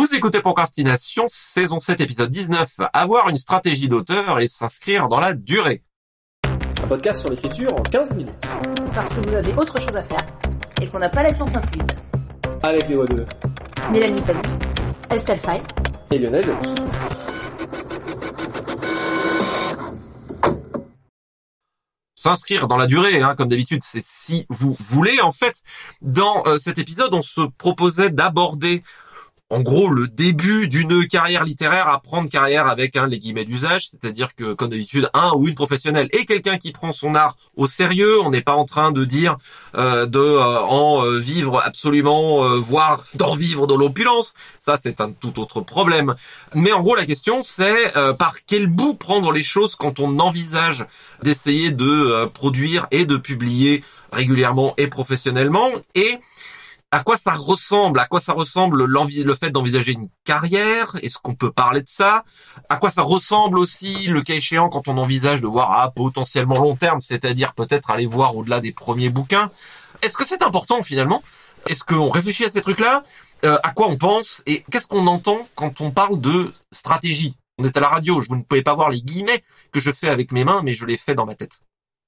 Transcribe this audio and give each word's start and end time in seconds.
Vous 0.00 0.14
écoutez 0.14 0.40
Procrastination, 0.40 1.26
saison 1.28 1.78
7, 1.78 2.00
épisode 2.00 2.30
19. 2.30 2.76
Avoir 2.94 3.28
une 3.28 3.36
stratégie 3.36 3.86
d'auteur 3.86 4.40
et 4.40 4.48
s'inscrire 4.48 5.10
dans 5.10 5.20
la 5.20 5.34
durée. 5.34 5.82
Un 6.82 6.88
podcast 6.88 7.20
sur 7.20 7.28
l'écriture 7.28 7.70
en 7.74 7.82
15 7.82 8.16
minutes. 8.16 8.46
Parce 8.94 9.10
que 9.10 9.20
vous 9.28 9.34
avez 9.34 9.52
autre 9.52 9.78
chose 9.78 9.94
à 9.94 10.02
faire 10.02 10.26
et 10.80 10.88
qu'on 10.88 11.00
n'a 11.00 11.10
pas 11.10 11.22
la 11.22 11.34
science 11.34 11.54
incluse. 11.54 11.86
Avec 12.62 12.88
les 12.88 12.94
voix 12.94 13.06
de 13.08 13.26
Mélanie 13.92 14.22
Pazzi, 14.22 14.40
Estelle 15.10 15.40
Fay 15.40 15.62
et 16.12 16.18
Lionel 16.18 16.46
s'inscrire 22.14 22.68
dans 22.68 22.76
la 22.76 22.86
durée, 22.86 23.22
hein, 23.22 23.34
comme 23.34 23.48
d'habitude, 23.48 23.80
c'est 23.82 24.04
si 24.04 24.46
vous 24.50 24.76
voulez. 24.78 25.20
En 25.22 25.30
fait, 25.30 25.62
dans 26.02 26.46
euh, 26.46 26.58
cet 26.58 26.78
épisode, 26.78 27.14
on 27.14 27.22
se 27.22 27.40
proposait 27.56 28.10
d'aborder 28.10 28.82
en 29.50 29.60
gros 29.60 29.90
le 29.90 30.06
début 30.06 30.68
d'une 30.68 31.06
carrière 31.06 31.44
littéraire, 31.44 31.88
apprendre 31.88 32.30
carrière 32.30 32.68
avec 32.68 32.96
hein, 32.96 33.08
les 33.08 33.18
guillemets 33.18 33.44
d'usage, 33.44 33.88
c'est-à-dire 33.88 34.34
que 34.36 34.54
comme 34.54 34.70
d'habitude 34.70 35.10
un 35.12 35.32
ou 35.34 35.48
une 35.48 35.56
professionnelle 35.56 36.08
est 36.12 36.24
quelqu'un 36.24 36.56
qui 36.56 36.70
prend 36.70 36.92
son 36.92 37.16
art 37.16 37.36
au 37.56 37.66
sérieux. 37.66 38.20
On 38.22 38.30
n'est 38.30 38.42
pas 38.42 38.54
en 38.54 38.64
train 38.64 38.92
de 38.92 39.04
dire 39.04 39.36
euh, 39.74 40.06
de 40.06 40.20
euh, 40.20 40.60
en 40.60 41.04
euh, 41.04 41.18
vivre 41.18 41.60
absolument, 41.64 42.58
voire 42.58 43.04
d'en 43.14 43.34
vivre 43.34 43.66
dans 43.66 43.76
l'opulence. 43.76 44.34
Ça 44.60 44.76
c'est 44.80 45.00
un 45.00 45.10
tout 45.10 45.40
autre 45.40 45.60
problème. 45.60 46.14
Mais 46.54 46.72
en 46.72 46.80
gros 46.80 46.94
la 46.94 47.04
question 47.04 47.42
c'est 47.42 47.92
par 48.18 48.36
quel 48.46 48.68
bout 48.68 48.94
prendre 48.94 49.32
les 49.32 49.42
choses 49.42 49.74
quand 49.74 49.98
on 49.98 50.20
envisage 50.20 50.86
d'essayer 51.22 51.70
de 51.72 52.26
produire 52.26 52.86
et 52.92 53.04
de 53.04 53.16
publier 53.16 53.82
régulièrement 54.12 54.74
et 54.76 54.86
professionnellement 54.86 55.70
et 55.94 56.18
à 56.92 57.04
quoi 57.04 57.16
ça 57.16 57.32
ressemble? 57.32 58.00
À 58.00 58.06
quoi 58.06 58.20
ça 58.20 58.32
ressemble 58.32 58.84
le 58.84 59.34
fait 59.34 59.50
d'envisager 59.50 59.92
une 59.92 60.08
carrière? 60.24 60.96
Est-ce 61.02 61.18
qu'on 61.18 61.36
peut 61.36 61.52
parler 61.52 61.82
de 61.82 61.88
ça? 61.88 62.24
À 62.68 62.76
quoi 62.76 62.90
ça 62.90 63.02
ressemble 63.02 63.58
aussi, 63.58 64.08
le 64.08 64.22
cas 64.22 64.34
échéant, 64.34 64.68
quand 64.68 64.88
on 64.88 64.98
envisage 64.98 65.40
de 65.40 65.46
voir 65.46 65.70
à 65.80 65.90
potentiellement 65.92 66.58
long 66.58 66.74
terme, 66.74 67.00
c'est-à-dire 67.00 67.54
peut-être 67.54 67.90
aller 67.90 68.06
voir 68.06 68.36
au-delà 68.36 68.60
des 68.60 68.72
premiers 68.72 69.10
bouquins? 69.10 69.50
Est-ce 70.02 70.16
que 70.16 70.26
c'est 70.26 70.42
important 70.42 70.82
finalement? 70.82 71.22
Est-ce 71.68 71.84
qu'on 71.84 72.08
réfléchit 72.08 72.44
à 72.44 72.50
ces 72.50 72.60
trucs-là? 72.60 73.04
Euh, 73.44 73.58
À 73.62 73.70
quoi 73.70 73.86
on 73.88 73.96
pense? 73.96 74.42
Et 74.46 74.64
qu'est-ce 74.70 74.88
qu'on 74.88 75.06
entend 75.06 75.48
quand 75.54 75.80
on 75.80 75.92
parle 75.92 76.20
de 76.20 76.52
stratégie? 76.72 77.36
On 77.58 77.64
est 77.64 77.76
à 77.76 77.80
la 77.80 77.88
radio, 77.88 78.18
vous 78.18 78.36
ne 78.36 78.42
pouvez 78.42 78.62
pas 78.62 78.74
voir 78.74 78.88
les 78.88 79.02
guillemets 79.02 79.44
que 79.70 79.80
je 79.80 79.92
fais 79.92 80.08
avec 80.08 80.32
mes 80.32 80.44
mains, 80.44 80.62
mais 80.64 80.74
je 80.74 80.86
les 80.86 80.96
fais 80.96 81.14
dans 81.14 81.26
ma 81.26 81.34
tête. 81.34 81.60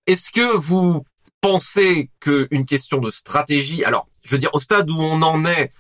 Est-ce 0.07 0.33
que 0.33 0.57
vous 0.57 1.05
pensez 1.41 2.11
qu'une 2.21 2.67
question 2.67 2.99
de 2.99 3.11
stratégie, 3.11 3.85
alors 3.85 4.07
je 4.23 4.33
veux 4.33 4.39
dire 4.39 4.51
au 4.53 4.61
stade 4.61 4.91
où 4.91 5.01
on 5.01 5.23
en 5.23 5.45
est, 5.45 5.71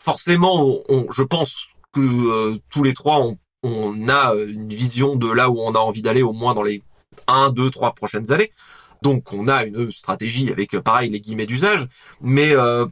forcément, 0.00 0.80
on, 0.88 1.06
je 1.12 1.22
pense 1.22 1.66
que 1.92 2.00
euh, 2.00 2.56
tous 2.70 2.82
les 2.82 2.94
trois, 2.94 3.18
on, 3.18 3.38
on, 3.62 4.08
a 4.08 4.34
une 4.34 4.68
vision 4.68 5.16
de 5.16 5.30
là 5.30 5.50
où 5.50 5.60
on 5.60 5.74
a 5.74 5.78
envie 5.78 6.02
d'aller 6.02 6.22
au 6.22 6.32
moins 6.32 6.54
dans 6.54 6.62
les 6.62 6.82
1, 7.26 7.50
2, 7.50 7.70
3 7.70 7.94
prochaines 7.94 8.32
années. 8.32 8.50
Donc 9.02 9.32
on 9.32 9.48
a 9.48 9.64
une 9.64 9.90
stratégie 9.90 10.50
avec 10.50 10.78
pareil 10.78 11.10
les 11.10 11.20
guillemets 11.20 11.46
d'usage, 11.46 11.88
mais 12.20 12.52
euh, 12.52 12.86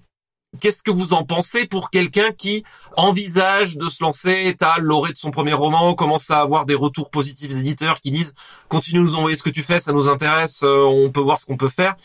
Qu'est-ce 0.60 0.82
que 0.82 0.90
vous 0.90 1.12
en 1.12 1.24
pensez 1.24 1.66
pour 1.66 1.90
quelqu'un 1.90 2.32
qui 2.32 2.64
envisage 2.96 3.76
de 3.76 3.88
se 3.90 4.02
lancer, 4.02 4.30
est 4.30 4.62
à 4.62 4.78
l'orée 4.78 5.12
de 5.12 5.18
son 5.18 5.30
premier 5.30 5.52
roman, 5.52 5.94
commence 5.94 6.30
à 6.30 6.40
avoir 6.40 6.64
des 6.64 6.74
retours 6.74 7.10
positifs 7.10 7.54
d'éditeurs 7.54 8.00
qui 8.00 8.10
disent 8.10 8.34
continue 8.68 9.00
de 9.00 9.04
nous 9.04 9.14
envoyer 9.16 9.36
ce 9.36 9.42
que 9.42 9.50
tu 9.50 9.62
fais, 9.62 9.78
ça 9.78 9.92
nous 9.92 10.08
intéresse, 10.08 10.62
euh, 10.62 10.84
on 10.84 11.10
peut 11.10 11.20
voir 11.20 11.38
ce 11.38 11.44
qu'on 11.44 11.58
peut 11.58 11.68
faire. 11.68 11.96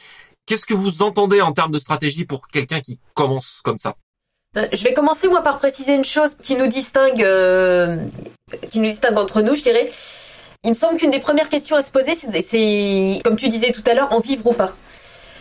Qu'est-ce 0.46 0.66
que 0.66 0.74
vous 0.74 1.04
entendez 1.04 1.42
en 1.42 1.54
termes 1.54 1.72
de 1.72 1.80
stratégie 1.80 2.26
pour 2.26 2.48
quelqu'un 2.48 2.82
qui 2.82 3.00
commence 3.14 3.62
comme 3.64 3.78
ça? 3.78 3.96
Euh, 4.58 4.68
je 4.72 4.84
vais 4.84 4.94
commencer 4.94 5.28
moi 5.28 5.42
par 5.42 5.58
préciser 5.58 5.96
une 5.96 6.04
chose 6.04 6.36
qui 6.42 6.56
nous 6.56 6.68
distingue, 6.68 7.24
euh, 7.24 7.98
qui 8.70 8.80
nous 8.80 8.86
distingue 8.86 9.18
entre 9.18 9.42
nous, 9.42 9.56
je 9.56 9.64
dirais. 9.64 9.92
Il 10.64 10.70
me 10.70 10.76
semble 10.76 10.98
qu'une 10.98 11.12
des 11.12 11.20
premières 11.20 11.50
questions 11.50 11.76
à 11.76 11.82
se 11.82 11.92
poser, 11.92 12.14
c'est, 12.16 13.22
comme 13.24 13.36
tu 13.36 13.48
disais 13.48 13.72
tout 13.72 13.84
à 13.86 13.94
l'heure, 13.94 14.14
en 14.14 14.20
vivre 14.20 14.46
ou 14.48 14.54
pas. 14.54 14.76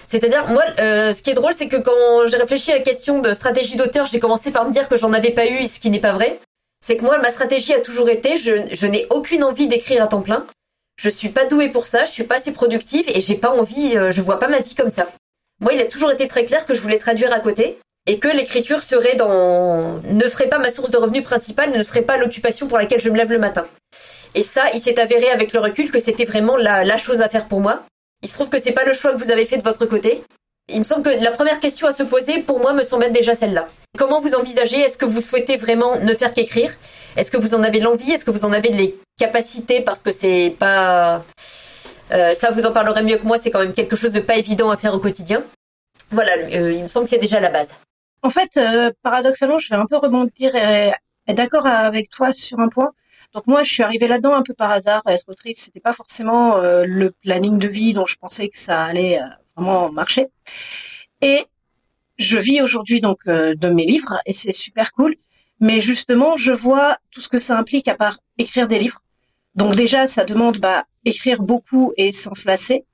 C'est-à-dire, 0.07 0.47
moi, 0.49 0.63
euh, 0.79 1.13
ce 1.13 1.23
qui 1.23 1.31
est 1.31 1.35
drôle, 1.35 1.55
c'est 1.55 1.69
que 1.69 1.77
quand 1.77 2.27
j'ai 2.27 2.37
réfléchi 2.37 2.73
à 2.73 2.77
la 2.77 2.83
question 2.83 3.21
de 3.21 3.35
stratégie 3.35 3.77
d'auteur, 3.77 4.07
j'ai 4.07 4.21
commencé 4.21 4.51
par 4.51 4.67
me 4.67 4.73
dire 4.73 4.89
que 4.89 4.97
j'en 4.97 5.13
avais 5.13 5.31
pas 5.31 5.47
eu, 5.47 5.69
ce 5.69 5.81
qui 5.81 5.91
n'est 5.91 6.01
pas 6.01 6.13
vrai. 6.13 6.39
C'est 6.81 6.97
que 6.97 7.05
moi, 7.05 7.19
ma 7.19 7.31
stratégie 7.31 7.73
a 7.75 7.81
toujours 7.81 8.09
été, 8.09 8.37
je 8.37 8.87
n'ai 8.87 9.07
aucune 9.11 9.45
envie 9.45 9.69
d'écrire 9.69 10.03
à 10.03 10.07
temps 10.07 10.23
plein. 10.23 10.45
Je 10.97 11.09
suis 11.09 11.31
pas 11.31 11.45
douée 11.45 11.69
pour 11.69 11.87
ça, 11.87 12.05
je 12.05 12.13
suis 12.13 12.25
pas 12.25 12.37
assez 12.37 12.53
productive 12.53 13.05
et 13.09 13.21
j'ai 13.21 13.35
pas 13.35 13.51
envie, 13.51 13.97
euh, 13.97 14.11
je 14.11 14.21
vois 14.21 14.39
pas 14.39 14.49
ma 14.49 14.61
vie 14.61 14.75
comme 14.75 14.91
ça. 14.91 15.09
Moi, 15.61 15.73
il 15.73 15.81
a 15.81 15.87
toujours 15.87 16.11
été 16.11 16.29
très 16.29 16.45
clair 16.45 16.67
que 16.67 16.75
je 16.75 16.81
voulais 16.81 16.99
traduire 16.99 17.33
à 17.33 17.41
côté 17.41 17.79
et 18.07 18.19
que 18.19 18.29
l'écriture 18.29 18.83
serait 18.83 19.15
dans, 19.15 20.01
ne 20.03 20.29
serait 20.29 20.49
pas 20.49 20.59
ma 20.59 20.71
source 20.71 20.91
de 20.91 20.99
revenus 20.99 21.23
principale, 21.23 21.71
ne 21.71 21.83
serait 21.83 22.03
pas 22.03 22.17
l'occupation 22.17 22.67
pour 22.67 22.79
laquelle 22.79 23.01
je 23.01 23.11
me 23.11 23.17
lève 23.17 23.31
le 23.31 23.39
matin. 23.39 23.65
Et 24.35 24.43
ça, 24.43 24.63
il 24.75 24.81
s'est 24.81 24.99
avéré 24.99 25.31
avec 25.31 25.53
le 25.53 25.61
recul 25.61 25.91
que 25.91 26.01
c'était 26.01 26.25
vraiment 26.25 26.57
la, 26.57 26.85
la 26.85 26.99
chose 26.99 27.23
à 27.23 27.29
faire 27.29 27.47
pour 27.47 27.61
moi. 27.61 27.85
Il 28.23 28.29
se 28.29 28.35
trouve 28.35 28.49
que 28.49 28.59
c'est 28.59 28.73
pas 28.73 28.85
le 28.85 28.95
choix 28.95 29.13
que 29.13 29.23
vous 29.23 29.31
avez 29.31 29.47
fait 29.47 29.59
de 29.59 29.63
votre 29.63 29.87
côté. 29.87 30.23
Il 30.73 30.79
me 30.79 30.85
semble 30.85 31.03
que 31.03 31.23
la 31.23 31.33
première 31.33 31.61
question 31.61 31.87
à 31.87 31.93
se 31.93 32.03
poser, 32.03 32.39
pour 32.39 32.61
moi, 32.61 32.73
me 32.73 32.85
semble 32.85 33.05
être 33.05 33.13
déjà 33.13 33.35
celle-là. 33.35 33.69
Comment 33.99 34.21
vous 34.21 34.35
envisagez 34.35 34.81
Est-ce 34.81 34.97
que 34.97 35.05
vous 35.05 35.21
souhaitez 35.21 35.57
vraiment 35.57 35.99
ne 35.99 36.15
faire 36.15 36.33
qu'écrire? 36.33 36.73
Est-ce 37.17 37.31
que 37.31 37.37
vous 37.37 37.55
en 37.55 37.63
avez 37.63 37.81
l'envie? 37.81 38.13
Est-ce 38.13 38.25
que 38.25 38.31
vous 38.31 38.45
en 38.45 38.53
avez 38.53 38.71
les 38.71 38.99
capacités? 39.19 39.81
Parce 39.81 40.03
que 40.03 40.13
c'est 40.13 40.55
pas... 40.59 41.23
Euh, 42.11 42.35
ça, 42.35 42.51
vous 42.51 42.67
en 42.67 42.73
parlerez 42.73 43.03
mieux 43.03 43.19
que 43.19 43.27
moi, 43.27 43.39
c'est 43.39 43.51
quand 43.51 43.61
même 43.61 43.75
quelque 43.75 43.97
chose 43.97 44.13
de 44.13 44.21
pas 44.21 44.37
évident 44.37 44.71
à 44.71 44.77
faire 44.77 44.95
au 44.95 44.99
quotidien. 44.99 45.43
Voilà, 46.11 46.33
euh, 46.33 46.73
il 46.73 46.83
me 46.83 46.89
semble 46.89 47.07
que 47.07 47.11
c'est 47.11 47.19
déjà 47.19 47.41
la 47.41 47.51
base. 47.51 47.75
En 48.23 48.31
fait, 48.31 48.57
euh, 48.57 48.93
paradoxalement, 49.03 49.59
je 49.59 49.69
vais 49.69 49.77
un 49.77 49.87
peu 49.87 49.97
rebondir 49.97 50.55
et 50.55 50.93
être 51.27 51.37
d'accord 51.37 51.67
avec 51.67 52.09
toi 52.09 52.33
sur 52.33 52.61
un 52.61 52.69
point. 52.69 52.91
Donc 53.35 53.47
moi, 53.47 53.63
je 53.63 53.73
suis 53.73 53.83
arrivée 53.83 54.07
là-dedans 54.07 54.35
un 54.35 54.43
peu 54.43 54.55
par 54.55 54.71
hasard. 54.71 55.03
Être 55.07 55.29
autrice, 55.29 55.59
c'était 55.59 55.81
pas 55.81 55.93
forcément 55.93 56.59
euh, 56.59 56.85
le 56.87 57.11
planning 57.11 57.59
de 57.59 57.67
vie 57.67 57.93
dont 57.95 58.07
je 58.07 58.17
pensais 58.17 58.49
que 58.49 58.57
ça 58.57 58.85
allait 58.85 59.21
euh, 59.21 59.27
vraiment 59.57 59.91
marcher. 59.91 60.29
Et 61.21 61.45
je 62.19 62.39
vis 62.39 62.63
aujourd'hui 62.63 63.01
donc 63.01 63.27
de 63.27 63.69
mes 63.69 63.87
livres 63.87 64.21
et 64.27 64.33
c'est 64.33 64.53
super 64.53 64.93
cool. 64.93 65.17
Mais 65.63 65.81
justement, 65.81 66.35
je 66.35 66.53
vois 66.53 66.97
tout 67.13 67.21
ce 67.21 67.29
que 67.29 67.39
ça 67.39 67.57
implique 67.57 67.87
à 67.87 67.95
part 67.95 68.19
écrire 68.37 68.67
des 68.67 68.81
livres. 68.81 69.01
Donc 69.55 69.77
déjà, 69.77 70.09
ça 70.09 70.25
demande 70.25 70.59
bah, 70.59 70.87
écrire 71.05 71.41
beaucoup 71.41 71.93
et 71.97 72.11
sans 72.11 72.35
se 72.35 72.49
lasser. 72.49 72.85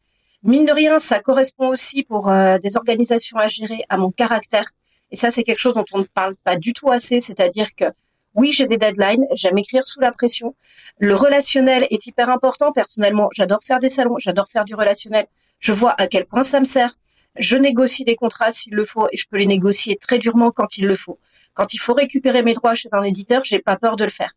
Mine 0.42 0.66
de 0.66 0.72
rien, 0.72 0.98
ça 0.98 1.18
correspond 1.18 1.68
aussi 1.68 2.02
pour 2.02 2.30
des 2.62 2.76
organisations 2.76 3.38
à 3.38 3.48
gérer 3.48 3.80
à 3.88 3.96
mon 3.96 4.10
caractère. 4.10 4.66
Et 5.10 5.16
ça, 5.16 5.30
c'est 5.30 5.44
quelque 5.44 5.60
chose 5.60 5.72
dont 5.72 5.86
on 5.94 6.00
ne 6.00 6.04
parle 6.04 6.36
pas 6.44 6.56
du 6.56 6.74
tout 6.74 6.90
assez. 6.90 7.20
C'est-à-dire 7.20 7.74
que 7.74 7.86
oui, 8.34 8.52
j'ai 8.52 8.66
des 8.66 8.76
deadlines, 8.76 9.26
j'aime 9.32 9.56
écrire 9.56 9.86
sous 9.86 10.00
la 10.00 10.10
pression. 10.10 10.54
Le 10.98 11.14
relationnel 11.14 11.86
est 11.88 12.06
hyper 12.06 12.28
important. 12.28 12.72
Personnellement, 12.72 13.30
j'adore 13.32 13.62
faire 13.62 13.80
des 13.80 13.88
salons, 13.88 14.18
j'adore 14.18 14.46
faire 14.46 14.66
du 14.66 14.74
relationnel. 14.74 15.26
Je 15.58 15.72
vois 15.72 15.94
à 15.96 16.06
quel 16.06 16.26
point 16.26 16.42
ça 16.42 16.60
me 16.60 16.66
sert. 16.66 16.98
Je 17.38 17.56
négocie 17.56 18.04
des 18.04 18.14
contrats 18.14 18.52
s'il 18.52 18.74
le 18.74 18.84
faut 18.84 19.08
et 19.10 19.16
je 19.16 19.24
peux 19.26 19.38
les 19.38 19.46
négocier 19.46 19.96
très 19.96 20.18
durement 20.18 20.50
quand 20.50 20.76
il 20.76 20.86
le 20.86 20.94
faut. 20.94 21.18
Quand 21.58 21.74
il 21.74 21.78
faut 21.78 21.92
récupérer 21.92 22.44
mes 22.44 22.54
droits 22.54 22.76
chez 22.76 22.88
un 22.92 23.02
éditeur, 23.02 23.44
j'ai 23.44 23.58
pas 23.58 23.76
peur 23.76 23.96
de 23.96 24.04
le 24.04 24.10
faire. 24.10 24.32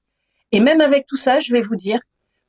Et 0.52 0.60
même 0.60 0.82
avec 0.82 1.06
tout 1.06 1.18
ça, 1.18 1.40
je 1.40 1.54
vais 1.54 1.60
vous 1.60 1.76
dire, 1.76 2.00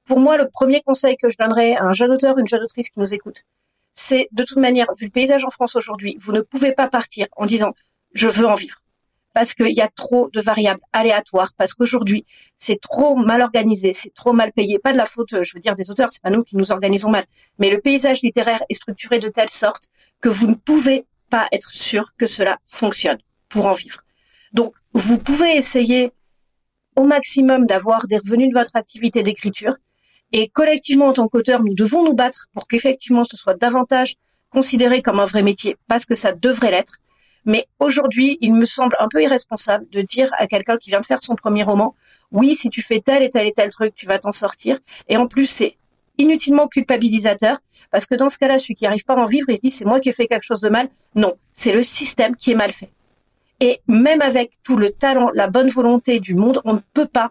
pour 0.07 0.19
moi, 0.19 0.39
le 0.39 0.49
premier 0.49 0.81
conseil 0.81 1.19
que 1.19 1.29
je 1.29 1.37
donnerais 1.39 1.77
à 1.77 1.83
un 1.83 1.93
jeune 1.93 2.11
auteur, 2.11 2.39
une 2.39 2.47
jeune 2.47 2.63
autrice 2.63 2.89
qui 2.89 2.99
nous 2.99 3.13
écoute, 3.13 3.43
c'est 3.93 4.29
de 4.33 4.43
toute 4.45 4.57
manière, 4.57 4.87
vu 4.99 5.05
le 5.05 5.11
paysage 5.11 5.45
en 5.45 5.51
France 5.51 5.77
aujourd'hui, 5.77 6.17
vous 6.19 6.33
ne 6.33 6.41
pouvez 6.41 6.73
pas 6.73 6.89
partir 6.89 7.27
en 7.37 7.45
disant 7.45 7.75
je 8.15 8.29
veux 8.29 8.47
en 8.47 8.55
vivre 8.55 8.79
parce 9.35 9.53
qu'il 9.53 9.75
y 9.75 9.83
a 9.83 9.89
trop 9.89 10.31
de 10.31 10.41
variables 10.41 10.81
aléatoires, 10.95 11.53
parce 11.57 11.75
qu'aujourd'hui, 11.75 12.25
c'est 12.57 12.81
trop 12.81 13.15
mal 13.15 13.43
organisé, 13.43 13.93
c'est 13.93 14.13
trop 14.15 14.33
mal 14.33 14.53
payé. 14.53 14.79
Pas 14.79 14.93
de 14.93 14.99
la 14.99 15.07
faute, 15.07 15.43
je 15.43 15.55
veux 15.55 15.61
dire, 15.61 15.75
des 15.75 15.91
auteurs, 15.91 16.11
c'est 16.11 16.23
pas 16.23 16.31
nous 16.31 16.45
qui 16.45 16.57
nous 16.57 16.71
organisons 16.71 17.11
mal. 17.11 17.25
Mais 17.59 17.71
le 17.71 17.81
paysage 17.81 18.21
littéraire 18.23 18.63
est 18.69 18.75
structuré 18.75 19.19
de 19.19 19.29
telle 19.29 19.49
sorte 19.51 19.89
que 20.21 20.29
vous 20.29 20.47
ne 20.47 20.55
pouvez 20.55 21.07
pas 21.31 21.47
être 21.53 21.71
sûr 21.73 22.13
que 22.19 22.27
cela 22.27 22.59
fonctionne 22.67 23.19
pour 23.49 23.67
en 23.67 23.73
vivre. 23.73 24.03
Donc, 24.53 24.75
vous 24.93 25.19
pouvez 25.19 25.57
essayer 25.57 26.13
au 26.97 27.05
maximum 27.05 27.67
d'avoir 27.67 28.07
des 28.07 28.19
revenus 28.19 28.51
de 28.51 28.59
votre 28.59 28.77
activité 28.77 29.23
d'écriture. 29.23 29.77
Et 30.33 30.49
collectivement, 30.49 31.07
en 31.07 31.13
tant 31.13 31.29
qu'auteur, 31.29 31.63
nous 31.63 31.75
devons 31.75 32.05
nous 32.05 32.15
battre 32.15 32.47
pour 32.53 32.67
qu'effectivement 32.67 33.25
ce 33.25 33.37
soit 33.37 33.55
davantage 33.55 34.17
considéré 34.51 35.01
comme 35.01 35.21
un 35.21 35.25
vrai 35.25 35.43
métier, 35.43 35.77
parce 35.89 36.05
que 36.05 36.15
ça 36.15 36.33
devrait 36.33 36.71
l'être. 36.71 36.99
Mais 37.45 37.67
aujourd'hui, 37.81 38.39
il 38.41 38.55
me 38.55 38.65
semble 38.65 38.95
un 38.99 39.09
peu 39.09 39.23
irresponsable 39.23 39.89
de 39.91 40.03
dire 40.03 40.31
à 40.39 40.47
quelqu'un 40.47 40.77
qui 40.77 40.91
vient 40.91 41.01
de 41.01 41.07
faire 41.07 41.23
son 41.23 41.35
premier 41.35 41.63
roman, 41.63 41.95
oui, 42.31 42.55
si 42.55 42.71
tu 42.71 42.83
fais 42.83 43.01
tel 43.01 43.23
et 43.23 43.31
tel 43.31 43.47
et 43.47 43.53
tel 43.53 43.71
truc, 43.71 43.95
tu 43.95 44.07
vas 44.07 44.19
t'en 44.19 44.33
sortir. 44.33 44.79
Et 45.09 45.17
en 45.17 45.27
plus, 45.27 45.47
c'est 45.47 45.77
inutilement 46.19 46.69
culpabilisateur, 46.69 47.59
parce 47.91 48.07
que 48.07 48.15
dans 48.15 48.29
ce 48.29 48.39
cas-là, 48.39 48.59
celui 48.59 48.75
qui 48.75 48.85
n'arrive 48.85 49.05
pas 49.05 49.15
à 49.15 49.19
en 49.19 49.27
vivre, 49.27 49.49
il 49.49 49.57
se 49.57 49.61
dit, 49.61 49.71
c'est 49.71 49.85
moi 49.85 49.99
qui 49.99 50.11
ai 50.11 50.13
fait 50.13 50.27
quelque 50.27 50.45
chose 50.45 50.61
de 50.61 50.69
mal. 50.69 50.89
Non, 51.15 51.35
c'est 51.53 51.73
le 51.73 51.83
système 51.83 52.37
qui 52.37 52.53
est 52.53 52.55
mal 52.55 52.71
fait. 52.71 52.91
Et 53.63 53.81
même 53.87 54.21
avec 54.23 54.59
tout 54.65 54.77
le 54.77 54.91
talent, 54.91 55.31
la 55.35 55.47
bonne 55.47 55.69
volonté 55.69 56.19
du 56.19 56.35
monde, 56.35 56.61
on 56.65 56.75
ne 56.75 56.81
peut 56.95 57.07
pas, 57.07 57.31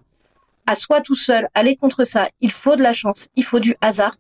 à 0.66 0.76
soi 0.76 1.02
tout 1.02 1.16
seul, 1.16 1.50
aller 1.56 1.76
contre 1.76 2.06
ça. 2.06 2.30
Il 2.40 2.54
faut 2.54 2.78
de 2.78 2.82
la 2.82 2.94
chance, 2.94 3.28
il 3.36 3.44
faut 3.44 3.60
du 3.60 3.76
hasard. 3.82 4.16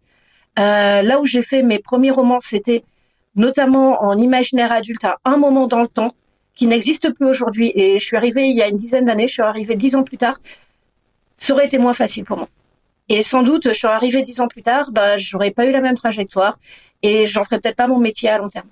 Euh, 0.60 1.02
là 1.04 1.22
où 1.22 1.26
j'ai 1.26 1.42
fait 1.42 1.64
mes 1.64 1.80
premiers 1.80 2.12
romans, 2.12 2.42
c'était 2.42 2.84
notamment 3.38 4.04
en 4.04 4.18
imaginaire 4.18 4.74
adulte, 4.74 5.06
à 5.06 5.20
un 5.24 5.38
moment 5.38 5.68
dans 5.68 5.80
le 5.80 5.88
temps, 5.88 6.12
qui 6.54 6.68
n'existe 6.68 7.14
plus 7.14 7.26
aujourd'hui. 7.26 7.72
Et 7.76 7.98
je 7.98 8.04
suis 8.04 8.18
arrivée 8.18 8.50
il 8.50 8.58
y 8.58 8.62
a 8.62 8.68
une 8.68 8.76
dizaine 8.76 9.06
d'années, 9.06 9.30
je 9.30 9.34
suis 9.34 9.42
arrivée 9.42 9.76
dix 9.76 9.96
ans 9.96 10.04
plus 10.04 10.18
tard, 10.18 10.42
ça 11.38 11.54
aurait 11.54 11.68
été 11.68 11.78
moins 11.78 11.94
facile 11.94 12.26
pour 12.26 12.36
moi. 12.36 12.50
Et 13.08 13.24
sans 13.24 13.42
doute, 13.42 13.70
je 13.70 13.74
suis 13.74 13.88
arrivée 13.88 14.22
dix 14.22 14.42
ans 14.42 14.50
plus 14.50 14.64
tard, 14.64 14.92
bah, 14.92 15.16
j'aurais 15.16 15.52
pas 15.52 15.66
eu 15.66 15.72
la 15.72 15.80
même 15.80 15.96
trajectoire 15.96 16.60
et 17.04 17.26
j'en 17.26 17.44
ferais 17.44 17.62
peut-être 17.62 17.78
pas 17.78 17.88
mon 17.88 18.00
métier 18.00 18.28
à 18.28 18.38
long 18.38 18.50
terme. 18.50 18.68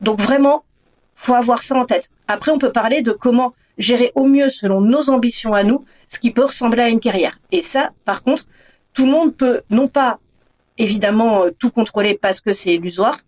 Donc 0.00 0.20
vraiment, 0.20 0.64
faut 1.14 1.34
avoir 1.34 1.62
ça 1.62 1.76
en 1.76 1.84
tête. 1.84 2.10
Après, 2.28 2.50
on 2.50 2.58
peut 2.58 2.72
parler 2.72 3.02
de 3.02 3.12
comment 3.12 3.54
gérer 3.78 4.12
au 4.14 4.26
mieux 4.26 4.48
selon 4.48 4.80
nos 4.80 5.10
ambitions 5.10 5.54
à 5.54 5.62
nous, 5.62 5.84
ce 6.06 6.18
qui 6.18 6.30
peut 6.30 6.44
ressembler 6.44 6.82
à 6.82 6.88
une 6.88 7.00
carrière. 7.00 7.38
Et 7.52 7.62
ça, 7.62 7.90
par 8.04 8.22
contre, 8.22 8.44
tout 8.92 9.06
le 9.06 9.12
monde 9.12 9.34
peut 9.34 9.62
non 9.70 9.88
pas 9.88 10.18
évidemment 10.78 11.44
euh, 11.44 11.50
tout 11.58 11.70
contrôler 11.70 12.18
parce 12.20 12.40
que 12.40 12.52
c'est 12.52 12.74
illusoire, 12.74 13.18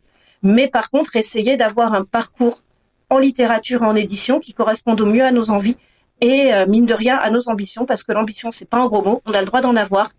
mais 0.42 0.68
par 0.68 0.90
contre 0.90 1.16
essayer 1.16 1.56
d'avoir 1.56 1.94
un 1.94 2.04
parcours 2.04 2.62
en 3.10 3.18
littérature 3.18 3.82
en 3.82 3.94
édition 3.94 4.40
qui 4.40 4.52
corresponde 4.52 5.00
au 5.00 5.06
mieux 5.06 5.24
à 5.24 5.30
nos 5.30 5.50
envies 5.50 5.76
et 6.20 6.54
euh, 6.54 6.66
mine 6.66 6.86
de 6.86 6.94
rien 6.94 7.16
à 7.16 7.30
nos 7.30 7.48
ambitions 7.48 7.86
parce 7.86 8.02
que 8.02 8.12
l'ambition 8.12 8.50
c'est 8.50 8.68
pas 8.68 8.78
un 8.78 8.86
gros 8.86 9.02
mot, 9.02 9.22
on 9.26 9.32
a 9.32 9.40
le 9.40 9.46
droit 9.46 9.60
d'en 9.60 9.76
avoir. 9.76 10.10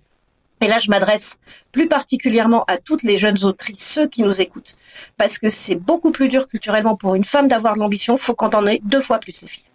Et 0.62 0.68
là, 0.68 0.80
je 0.80 0.90
m'adresse 0.90 1.38
plus 1.72 1.88
particulièrement 1.88 2.64
à 2.68 2.78
toutes 2.78 3.04
les 3.04 3.18
jeunes 3.18 3.44
autrices, 3.44 3.86
ceux 3.86 4.08
qui 4.08 4.24
nous 4.24 4.42
écoutent, 4.42 4.76
parce 5.18 5.38
que 5.38 5.50
c'est 5.50 5.76
beaucoup 5.76 6.12
plus 6.12 6.30
dur 6.30 6.48
culturellement 6.48 6.96
pour 6.96 7.16
une 7.16 7.26
femme 7.26 7.48
d'avoir 7.48 7.76
de 7.76 7.80
l'ambition. 7.80 8.18
Faut 8.18 8.36
qu'on 8.36 8.50
en 8.50 8.66
ait 8.66 8.82
deux 8.84 9.02
fois 9.02 9.20
plus 9.20 9.42
les 9.42 9.48
filles. 9.48 9.66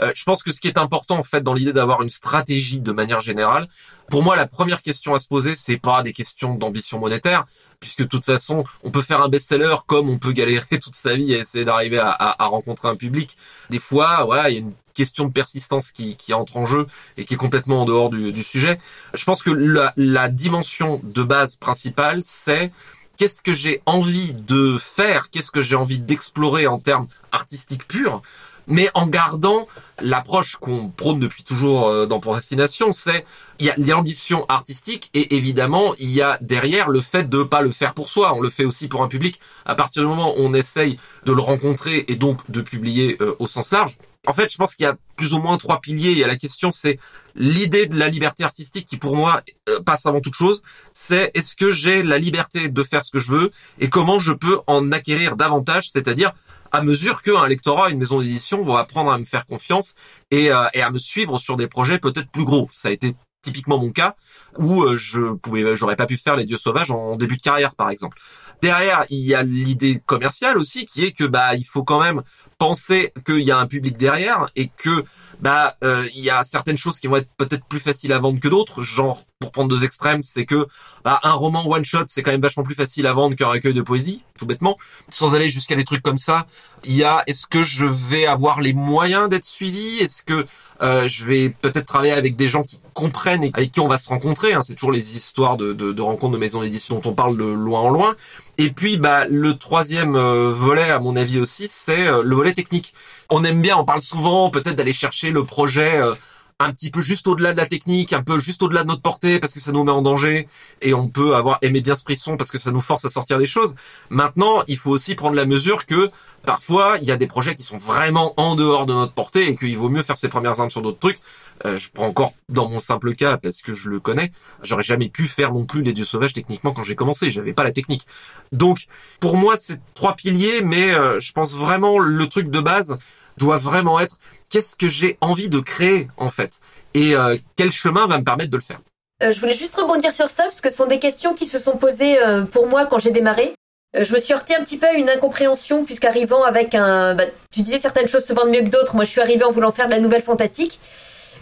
Euh, 0.00 0.12
je 0.14 0.24
pense 0.24 0.42
que 0.42 0.50
ce 0.52 0.60
qui 0.60 0.66
est 0.66 0.78
important 0.78 1.18
en 1.18 1.22
fait 1.22 1.40
dans 1.40 1.54
l'idée 1.54 1.72
d'avoir 1.72 2.02
une 2.02 2.10
stratégie 2.10 2.80
de 2.80 2.92
manière 2.92 3.20
générale, 3.20 3.68
pour 4.10 4.24
moi 4.24 4.34
la 4.34 4.46
première 4.46 4.82
question 4.82 5.14
à 5.14 5.20
se 5.20 5.28
poser 5.28 5.54
c'est 5.54 5.76
pas 5.76 6.02
des 6.02 6.12
questions 6.12 6.56
d'ambition 6.56 6.98
monétaire, 6.98 7.44
puisque 7.78 8.00
de 8.00 8.08
toute 8.08 8.24
façon 8.24 8.64
on 8.82 8.90
peut 8.90 9.02
faire 9.02 9.22
un 9.22 9.28
best-seller 9.28 9.76
comme 9.86 10.10
on 10.10 10.18
peut 10.18 10.32
galérer 10.32 10.78
toute 10.82 10.96
sa 10.96 11.14
vie 11.14 11.32
à 11.34 11.38
essayer 11.38 11.64
d'arriver 11.64 11.98
à, 11.98 12.10
à, 12.10 12.46
rencontrer 12.46 12.88
un 12.88 12.96
public. 12.96 13.36
Des 13.70 13.78
fois, 13.78 14.26
ouais, 14.26 14.52
il 14.52 14.54
y 14.54 14.56
a 14.56 14.60
une 14.60 14.74
question 14.94 15.26
de 15.26 15.32
persistance 15.32 15.92
qui, 15.92 16.16
qui 16.16 16.32
entre 16.32 16.56
en 16.56 16.64
jeu 16.64 16.86
et 17.16 17.24
qui 17.24 17.34
est 17.34 17.38
complètement 17.38 17.82
en 17.82 17.84
dehors 17.84 18.10
du, 18.10 18.42
sujet. 18.42 18.78
Je 19.14 19.24
pense 19.24 19.42
que 19.42 19.50
la, 19.50 19.92
la 19.96 20.28
dimension 20.28 21.00
de 21.02 21.22
base 21.22 21.56
principale 21.56 22.22
c'est 22.24 22.70
qu'est-ce 23.16 23.42
que 23.42 23.52
j'ai 23.52 23.82
envie 23.86 24.32
de 24.32 24.78
faire, 24.78 25.30
qu'est-ce 25.30 25.50
que 25.50 25.62
j'ai 25.62 25.76
envie 25.76 25.98
d'explorer 25.98 26.66
en 26.66 26.78
termes 26.78 27.06
artistiques 27.32 27.86
purs 27.86 28.22
mais 28.66 28.90
en 28.94 29.06
gardant 29.06 29.66
l'approche 30.00 30.56
qu'on 30.56 30.88
prône 30.88 31.20
depuis 31.20 31.44
toujours 31.44 31.88
euh, 31.88 32.06
dans 32.06 32.20
Procrastination, 32.20 32.92
c'est 32.92 33.24
il 33.58 33.66
y 33.66 33.70
a 33.70 33.74
l'ambition 33.76 34.44
artistique 34.48 35.10
et 35.14 35.36
évidemment 35.36 35.94
il 35.98 36.10
y 36.10 36.22
a 36.22 36.38
derrière 36.40 36.88
le 36.88 37.00
fait 37.00 37.28
de 37.28 37.42
pas 37.42 37.62
le 37.62 37.70
faire 37.70 37.94
pour 37.94 38.08
soi, 38.08 38.34
on 38.34 38.40
le 38.40 38.50
fait 38.50 38.64
aussi 38.64 38.88
pour 38.88 39.02
un 39.02 39.08
public. 39.08 39.40
À 39.64 39.74
partir 39.74 40.02
du 40.02 40.08
moment 40.08 40.34
où 40.36 40.40
on 40.40 40.54
essaye 40.54 40.98
de 41.24 41.32
le 41.32 41.40
rencontrer 41.40 42.04
et 42.08 42.16
donc 42.16 42.50
de 42.50 42.60
publier 42.60 43.16
euh, 43.20 43.36
au 43.38 43.46
sens 43.46 43.70
large. 43.70 43.96
En 44.26 44.32
fait, 44.32 44.50
je 44.50 44.56
pense 44.56 44.74
qu'il 44.74 44.84
y 44.84 44.88
a 44.88 44.96
plus 45.16 45.34
ou 45.34 45.38
moins 45.38 45.58
trois 45.58 45.80
piliers. 45.80 46.12
Il 46.12 46.18
y 46.18 46.24
a 46.24 46.26
la 46.26 46.36
question, 46.36 46.70
c'est 46.70 46.98
l'idée 47.34 47.86
de 47.86 47.96
la 47.98 48.08
liberté 48.08 48.42
artistique 48.42 48.86
qui, 48.86 48.96
pour 48.96 49.16
moi, 49.16 49.42
euh, 49.68 49.80
passe 49.80 50.06
avant 50.06 50.20
toute 50.20 50.34
chose. 50.34 50.62
C'est 50.94 51.30
est-ce 51.34 51.56
que 51.56 51.72
j'ai 51.72 52.02
la 52.02 52.18
liberté 52.18 52.68
de 52.68 52.82
faire 52.82 53.04
ce 53.04 53.10
que 53.10 53.18
je 53.18 53.30
veux 53.30 53.50
et 53.80 53.88
comment 53.90 54.18
je 54.18 54.32
peux 54.32 54.60
en 54.66 54.92
acquérir 54.92 55.36
davantage, 55.36 55.90
c'est-à-dire 55.90 56.32
à 56.74 56.82
mesure 56.82 57.22
qu'un 57.22 57.46
lectorat, 57.46 57.90
une 57.90 57.98
maison 57.98 58.20
d'édition 58.20 58.64
vont 58.64 58.74
apprendre 58.76 59.12
à 59.12 59.18
me 59.18 59.24
faire 59.24 59.46
confiance 59.46 59.94
et, 60.32 60.50
euh, 60.50 60.64
et 60.74 60.82
à 60.82 60.90
me 60.90 60.98
suivre 60.98 61.38
sur 61.38 61.56
des 61.56 61.68
projets 61.68 62.00
peut-être 62.00 62.28
plus 62.30 62.44
gros. 62.44 62.68
Ça 62.74 62.88
a 62.88 62.90
été 62.90 63.14
typiquement 63.42 63.78
mon 63.78 63.90
cas 63.90 64.16
où 64.58 64.82
euh, 64.82 64.96
je 64.96 65.34
pouvais 65.34 65.76
j'aurais 65.76 65.94
pas 65.94 66.06
pu 66.06 66.16
faire 66.16 66.34
les 66.34 66.44
dieux 66.44 66.58
sauvages 66.58 66.90
en 66.90 67.14
début 67.14 67.36
de 67.36 67.42
carrière 67.42 67.76
par 67.76 67.90
exemple. 67.90 68.18
Derrière, 68.60 69.04
il 69.08 69.20
y 69.20 69.34
a 69.34 69.44
l'idée 69.44 70.00
commerciale 70.04 70.58
aussi 70.58 70.84
qui 70.84 71.04
est 71.04 71.12
que 71.12 71.24
bah 71.24 71.54
il 71.54 71.64
faut 71.64 71.84
quand 71.84 72.00
même 72.00 72.22
penser 72.64 73.12
qu'il 73.26 73.40
y 73.40 73.50
a 73.50 73.58
un 73.58 73.66
public 73.66 73.98
derrière 73.98 74.46
et 74.56 74.68
que 74.68 75.04
bah 75.40 75.76
euh, 75.84 76.06
il 76.14 76.22
y 76.22 76.30
a 76.30 76.42
certaines 76.44 76.78
choses 76.78 76.98
qui 76.98 77.08
vont 77.08 77.16
être 77.16 77.28
peut-être 77.36 77.66
plus 77.66 77.78
faciles 77.78 78.10
à 78.10 78.18
vendre 78.18 78.40
que 78.40 78.48
d'autres, 78.48 78.82
genre 78.82 79.22
pour 79.38 79.50
prendre 79.52 79.68
deux 79.68 79.84
extrêmes, 79.84 80.22
c'est 80.22 80.46
que 80.46 80.66
bah, 81.04 81.20
un 81.24 81.32
roman 81.32 81.68
one 81.68 81.84
shot 81.84 82.04
c'est 82.06 82.22
quand 82.22 82.30
même 82.30 82.40
vachement 82.40 82.62
plus 82.62 82.74
facile 82.74 83.06
à 83.06 83.12
vendre 83.12 83.36
qu'un 83.36 83.48
recueil 83.48 83.74
de 83.74 83.82
poésie, 83.82 84.22
tout 84.38 84.46
bêtement. 84.46 84.78
Sans 85.10 85.34
aller 85.34 85.50
jusqu'à 85.50 85.74
des 85.74 85.84
trucs 85.84 86.00
comme 86.00 86.16
ça, 86.16 86.46
il 86.84 86.96
y 86.96 87.04
a 87.04 87.22
est-ce 87.26 87.46
que 87.46 87.62
je 87.62 87.84
vais 87.84 88.24
avoir 88.24 88.62
les 88.62 88.72
moyens 88.72 89.28
d'être 89.28 89.44
suivi? 89.44 89.98
Est-ce 89.98 90.22
que 90.22 90.46
euh, 90.80 91.06
je 91.06 91.26
vais 91.26 91.50
peut-être 91.50 91.84
travailler 91.84 92.14
avec 92.14 92.34
des 92.34 92.48
gens 92.48 92.62
qui 92.62 92.80
comprennent 92.94 93.44
et 93.44 93.50
avec 93.52 93.72
qui 93.72 93.80
on 93.80 93.88
va 93.88 93.98
se 93.98 94.08
rencontrer? 94.08 94.54
Hein. 94.54 94.62
C'est 94.62 94.74
toujours 94.74 94.92
les 94.92 95.18
histoires 95.18 95.58
de, 95.58 95.74
de, 95.74 95.92
de 95.92 96.02
rencontres 96.02 96.32
de 96.32 96.38
maisons 96.38 96.62
d'édition 96.62 96.94
dont 96.98 97.10
on 97.10 97.14
parle 97.14 97.36
de 97.36 97.44
loin 97.44 97.80
en 97.80 97.90
loin. 97.90 98.14
Et 98.58 98.70
puis, 98.70 98.96
bah, 98.96 99.26
le 99.26 99.56
troisième 99.56 100.14
euh, 100.14 100.52
volet, 100.52 100.90
à 100.90 101.00
mon 101.00 101.16
avis 101.16 101.40
aussi, 101.40 101.66
c'est 101.68 102.06
euh, 102.06 102.22
le 102.22 102.36
volet 102.36 102.52
technique. 102.52 102.94
On 103.30 103.42
aime 103.42 103.60
bien, 103.60 103.76
on 103.76 103.84
parle 103.84 104.02
souvent 104.02 104.50
peut-être 104.50 104.76
d'aller 104.76 104.92
chercher 104.92 105.30
le 105.30 105.44
projet 105.44 106.00
euh, 106.00 106.14
un 106.60 106.72
petit 106.72 106.90
peu 106.90 107.00
juste 107.00 107.26
au-delà 107.26 107.52
de 107.52 107.56
la 107.58 107.66
technique, 107.66 108.12
un 108.12 108.22
peu 108.22 108.38
juste 108.38 108.62
au-delà 108.62 108.82
de 108.84 108.88
notre 108.88 109.02
portée 109.02 109.40
parce 109.40 109.52
que 109.52 109.60
ça 109.60 109.72
nous 109.72 109.82
met 109.82 109.90
en 109.90 110.02
danger 110.02 110.46
et 110.82 110.94
on 110.94 111.08
peut 111.08 111.34
avoir 111.34 111.58
aimé 111.62 111.80
bien 111.80 111.96
ce 111.96 112.02
frisson 112.02 112.36
parce 112.36 112.50
que 112.50 112.58
ça 112.58 112.70
nous 112.70 112.80
force 112.80 113.04
à 113.04 113.10
sortir 113.10 113.38
les 113.38 113.46
choses. 113.46 113.74
Maintenant, 114.08 114.62
il 114.68 114.78
faut 114.78 114.90
aussi 114.90 115.16
prendre 115.16 115.34
la 115.34 115.46
mesure 115.46 115.84
que 115.84 116.10
parfois 116.44 116.96
il 117.00 117.08
y 117.08 117.10
a 117.10 117.16
des 117.16 117.26
projets 117.26 117.56
qui 117.56 117.64
sont 117.64 117.78
vraiment 117.78 118.34
en 118.36 118.54
dehors 118.54 118.86
de 118.86 118.94
notre 118.94 119.12
portée 119.12 119.48
et 119.48 119.56
qu'il 119.56 119.76
vaut 119.76 119.88
mieux 119.88 120.04
faire 120.04 120.16
ses 120.16 120.28
premières 120.28 120.60
armes 120.60 120.70
sur 120.70 120.80
d'autres 120.80 121.00
trucs 121.00 121.18
euh, 121.64 121.76
je 121.76 121.90
prends 121.90 122.06
encore 122.06 122.34
dans 122.48 122.68
mon 122.68 122.80
simple 122.80 123.14
cas 123.14 123.36
parce 123.36 123.62
que 123.62 123.72
je 123.72 123.88
le 123.88 124.00
connais. 124.00 124.32
J'aurais 124.62 124.82
jamais 124.82 125.08
pu 125.08 125.26
faire 125.26 125.52
non 125.52 125.64
plus 125.64 125.82
les 125.82 125.92
dieux 125.92 126.04
sauvages 126.04 126.32
techniquement 126.32 126.72
quand 126.72 126.82
j'ai 126.82 126.94
commencé. 126.94 127.30
J'avais 127.30 127.52
pas 127.52 127.64
la 127.64 127.72
technique. 127.72 128.06
Donc, 128.52 128.86
pour 129.20 129.36
moi, 129.36 129.54
c'est 129.58 129.80
trois 129.94 130.14
piliers, 130.14 130.62
mais 130.62 130.94
euh, 130.94 131.20
je 131.20 131.32
pense 131.32 131.54
vraiment 131.54 131.98
le 131.98 132.26
truc 132.28 132.50
de 132.50 132.60
base 132.60 132.98
doit 133.38 133.56
vraiment 133.56 133.98
être 133.98 134.18
qu'est-ce 134.50 134.76
que 134.76 134.88
j'ai 134.88 135.16
envie 135.20 135.48
de 135.48 135.58
créer 135.60 136.08
en 136.16 136.28
fait? 136.28 136.60
Et 136.94 137.16
euh, 137.16 137.36
quel 137.56 137.72
chemin 137.72 138.06
va 138.06 138.18
me 138.18 138.24
permettre 138.24 138.50
de 138.50 138.56
le 138.56 138.62
faire? 138.62 138.80
je 139.22 139.40
voulais 139.40 139.54
juste 139.54 139.76
rebondir 139.76 140.12
sur 140.12 140.28
ça 140.28 140.42
parce 140.42 140.60
que 140.60 140.68
ce 140.68 140.76
sont 140.76 140.86
des 140.86 140.98
questions 140.98 141.32
qui 141.32 141.46
se 141.46 141.58
sont 141.58 141.78
posées 141.78 142.18
pour 142.50 142.66
moi 142.66 142.84
quand 142.84 142.98
j'ai 142.98 143.12
démarré. 143.12 143.54
je 143.98 144.12
me 144.12 144.18
suis 144.18 144.34
heurté 144.34 144.54
un 144.54 144.62
petit 144.62 144.76
peu 144.76 144.86
à 144.86 144.92
une 144.92 145.08
incompréhension 145.08 145.84
puisqu'arrivant 145.84 146.42
avec 146.42 146.74
un, 146.74 147.14
bah, 147.14 147.24
tu 147.50 147.62
disais 147.62 147.78
certaines 147.78 148.08
choses 148.08 148.24
se 148.24 148.34
vendent 148.34 148.50
mieux 148.50 148.60
que 148.60 148.68
d'autres. 148.68 148.96
Moi, 148.96 149.04
je 149.04 149.10
suis 149.10 149.22
arrivée 149.22 149.44
en 149.44 149.50
voulant 149.50 149.72
faire 149.72 149.86
de 149.86 149.92
la 149.92 150.00
nouvelle 150.00 150.20
fantastique. 150.20 150.78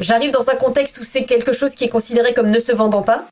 J'arrive 0.01 0.31
dans 0.31 0.51
un 0.51 0.57
contexte 0.57 0.99
où 0.99 1.05
c'est 1.05 1.25
quelque 1.25 1.53
chose 1.53 1.75
qui 1.75 1.85
est 1.85 1.89
considéré 1.89 2.35
comme 2.35 2.51
ne 2.51 2.61
se 2.61 2.73
vendant 2.73 3.03
pas. 3.03 3.25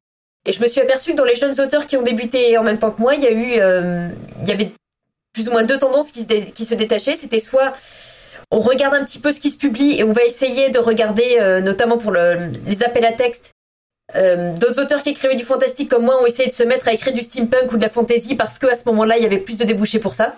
Et 0.47 0.53
je 0.53 0.63
me 0.63 0.69
suis 0.69 0.81
aperçu 0.81 1.13
que 1.13 1.17
dans 1.17 1.25
les 1.25 1.35
jeunes 1.35 1.61
auteurs 1.61 1.87
qui 1.87 1.97
ont 1.97 2.03
débuté 2.03 2.57
en 2.57 2.63
même 2.63 2.79
temps 2.79 2.91
que 2.91 3.01
moi, 3.01 3.15
il 3.15 3.23
y 3.23 3.27
a 3.27 3.33
eu, 3.33 3.61
euh, 3.61 4.09
il 4.43 4.49
y 4.49 4.53
avait 4.53 4.73
plus 5.33 5.49
ou 5.49 5.53
moins 5.53 5.65
deux 5.65 5.79
tendances 5.79 6.13
qui 6.13 6.23
se, 6.23 6.51
qui 6.51 6.65
se 6.65 6.75
détachaient. 6.75 7.17
C'était 7.17 7.41
soit 7.41 7.75
on 8.51 8.59
regarde 8.59 8.95
un 8.95 9.05
petit 9.05 9.19
peu 9.19 9.33
ce 9.33 9.41
qui 9.41 9.51
se 9.51 9.59
publie 9.59 9.99
et 9.99 10.05
on 10.05 10.13
va 10.13 10.25
essayer 10.25 10.71
de 10.71 10.79
regarder, 10.79 11.37
euh, 11.39 11.61
notamment 11.61 11.99
pour 11.99 12.11
le, 12.11 12.51
les 12.67 12.83
appels 12.83 13.05
à 13.05 13.13
texte, 13.13 13.53
euh, 14.17 14.53
d'autres 14.55 14.83
auteurs 14.83 15.03
qui 15.03 15.11
écrivaient 15.11 15.37
du 15.37 15.45
fantastique 15.45 15.89
comme 15.89 16.05
moi 16.05 16.21
ont 16.21 16.27
essayé 16.27 16.49
de 16.49 16.55
se 16.55 16.65
mettre 16.65 16.89
à 16.89 16.93
écrire 16.93 17.15
du 17.15 17.23
steampunk 17.23 17.73
ou 17.73 17.77
de 17.77 17.83
la 17.83 17.89
fantasy 17.89 18.35
parce 18.35 18.59
que 18.59 18.67
à 18.67 18.75
ce 18.75 18.85
moment-là 18.87 19.17
il 19.19 19.23
y 19.23 19.27
avait 19.27 19.39
plus 19.39 19.57
de 19.57 19.65
débouchés 19.65 20.01
pour 20.01 20.15
ça. 20.15 20.37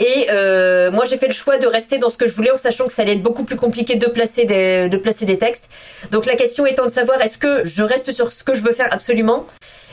Et 0.00 0.28
euh, 0.30 0.92
moi, 0.92 1.04
j'ai 1.06 1.18
fait 1.18 1.26
le 1.26 1.34
choix 1.34 1.58
de 1.58 1.66
rester 1.66 1.98
dans 1.98 2.08
ce 2.08 2.16
que 2.16 2.28
je 2.28 2.34
voulais 2.34 2.52
en 2.52 2.56
sachant 2.56 2.86
que 2.86 2.92
ça 2.92 3.02
allait 3.02 3.14
être 3.14 3.22
beaucoup 3.22 3.44
plus 3.44 3.56
compliqué 3.56 3.96
de 3.96 4.06
placer 4.06 4.44
des, 4.44 4.88
de 4.88 4.96
placer 4.96 5.24
des 5.24 5.38
textes. 5.38 5.68
Donc 6.12 6.24
la 6.26 6.36
question 6.36 6.66
étant 6.66 6.84
de 6.84 6.90
savoir 6.90 7.20
est-ce 7.20 7.36
que 7.36 7.64
je 7.64 7.82
reste 7.82 8.12
sur 8.12 8.32
ce 8.32 8.44
que 8.44 8.54
je 8.54 8.60
veux 8.60 8.72
faire 8.72 8.92
absolument 8.92 9.46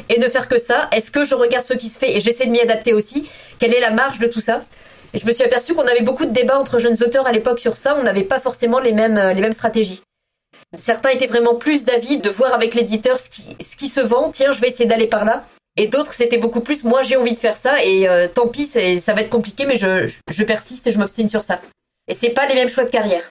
et 0.10 0.20
ne 0.20 0.28
faire 0.30 0.48
que 0.48 0.60
ça? 0.60 0.90
Est-ce 0.92 1.10
que 1.10 1.26
je 1.26 1.34
regarde 1.34 1.66
ce 1.66 1.74
qui 1.74 1.90
se 1.90 1.98
fait 1.98 2.16
et 2.16 2.20
j'essaie 2.20 2.46
de 2.46 2.52
m'y 2.52 2.62
adapter 2.62 2.94
aussi? 2.94 3.28
Quelle 3.58 3.74
est 3.74 3.80
la 3.80 3.92
marge 3.92 4.20
de 4.20 4.28
tout 4.28 4.42
ça? 4.42 4.62
Et 5.16 5.20
je 5.20 5.26
me 5.26 5.32
suis 5.32 5.44
aperçu 5.44 5.74
qu'on 5.74 5.88
avait 5.88 6.02
beaucoup 6.02 6.26
de 6.26 6.34
débats 6.34 6.60
entre 6.60 6.78
jeunes 6.78 7.02
auteurs 7.02 7.26
à 7.26 7.32
l'époque 7.32 7.60
sur 7.60 7.76
ça. 7.76 7.96
On 8.00 8.04
n'avait 8.04 8.24
pas 8.24 8.40
forcément 8.40 8.80
les 8.80 8.92
mêmes, 8.92 9.20
les 9.34 9.42
mêmes 9.42 9.54
stratégies. 9.54 10.04
Certains 10.78 11.10
étaient 11.10 11.26
vraiment 11.26 11.56
plus 11.56 11.86
d'avis 11.86 12.18
de 12.18 12.30
voir 12.30 12.54
avec 12.54 12.76
l'éditeur 12.76 13.20
ce 13.20 13.30
qui, 13.30 13.44
ce 13.62 13.76
qui 13.76 13.88
se 13.88 14.02
vend. 14.02 14.30
Tiens, 14.32 14.52
je 14.52 14.60
vais 14.60 14.68
essayer 14.68 14.86
d'aller 14.86 15.08
par 15.08 15.26
là. 15.26 15.46
Et 15.78 15.88
d'autres, 15.88 16.14
c'était 16.14 16.38
beaucoup 16.38 16.62
plus, 16.62 16.84
moi 16.84 17.04
j'ai 17.04 17.18
envie 17.18 17.34
de 17.34 17.40
faire 17.40 17.58
ça 17.58 17.84
et 17.84 18.08
euh, 18.08 18.28
tant 18.28 18.48
pis, 18.48 18.66
ça 18.66 19.14
va 19.14 19.22
être 19.22 19.30
compliqué, 19.30 19.66
mais 19.66 19.76
je, 19.76 20.10
je 20.30 20.44
persiste 20.44 20.88
et 20.88 20.92
je 20.92 21.00
m'obstine 21.00 21.28
sur 21.28 21.44
ça. 21.44 21.62
Et 22.08 22.14
c'est 22.14 22.30
pas 22.30 22.48
les 22.48 22.56
mêmes 22.56 22.70
choix 22.70 22.86
de 22.86 22.90
carrière. 22.90 23.30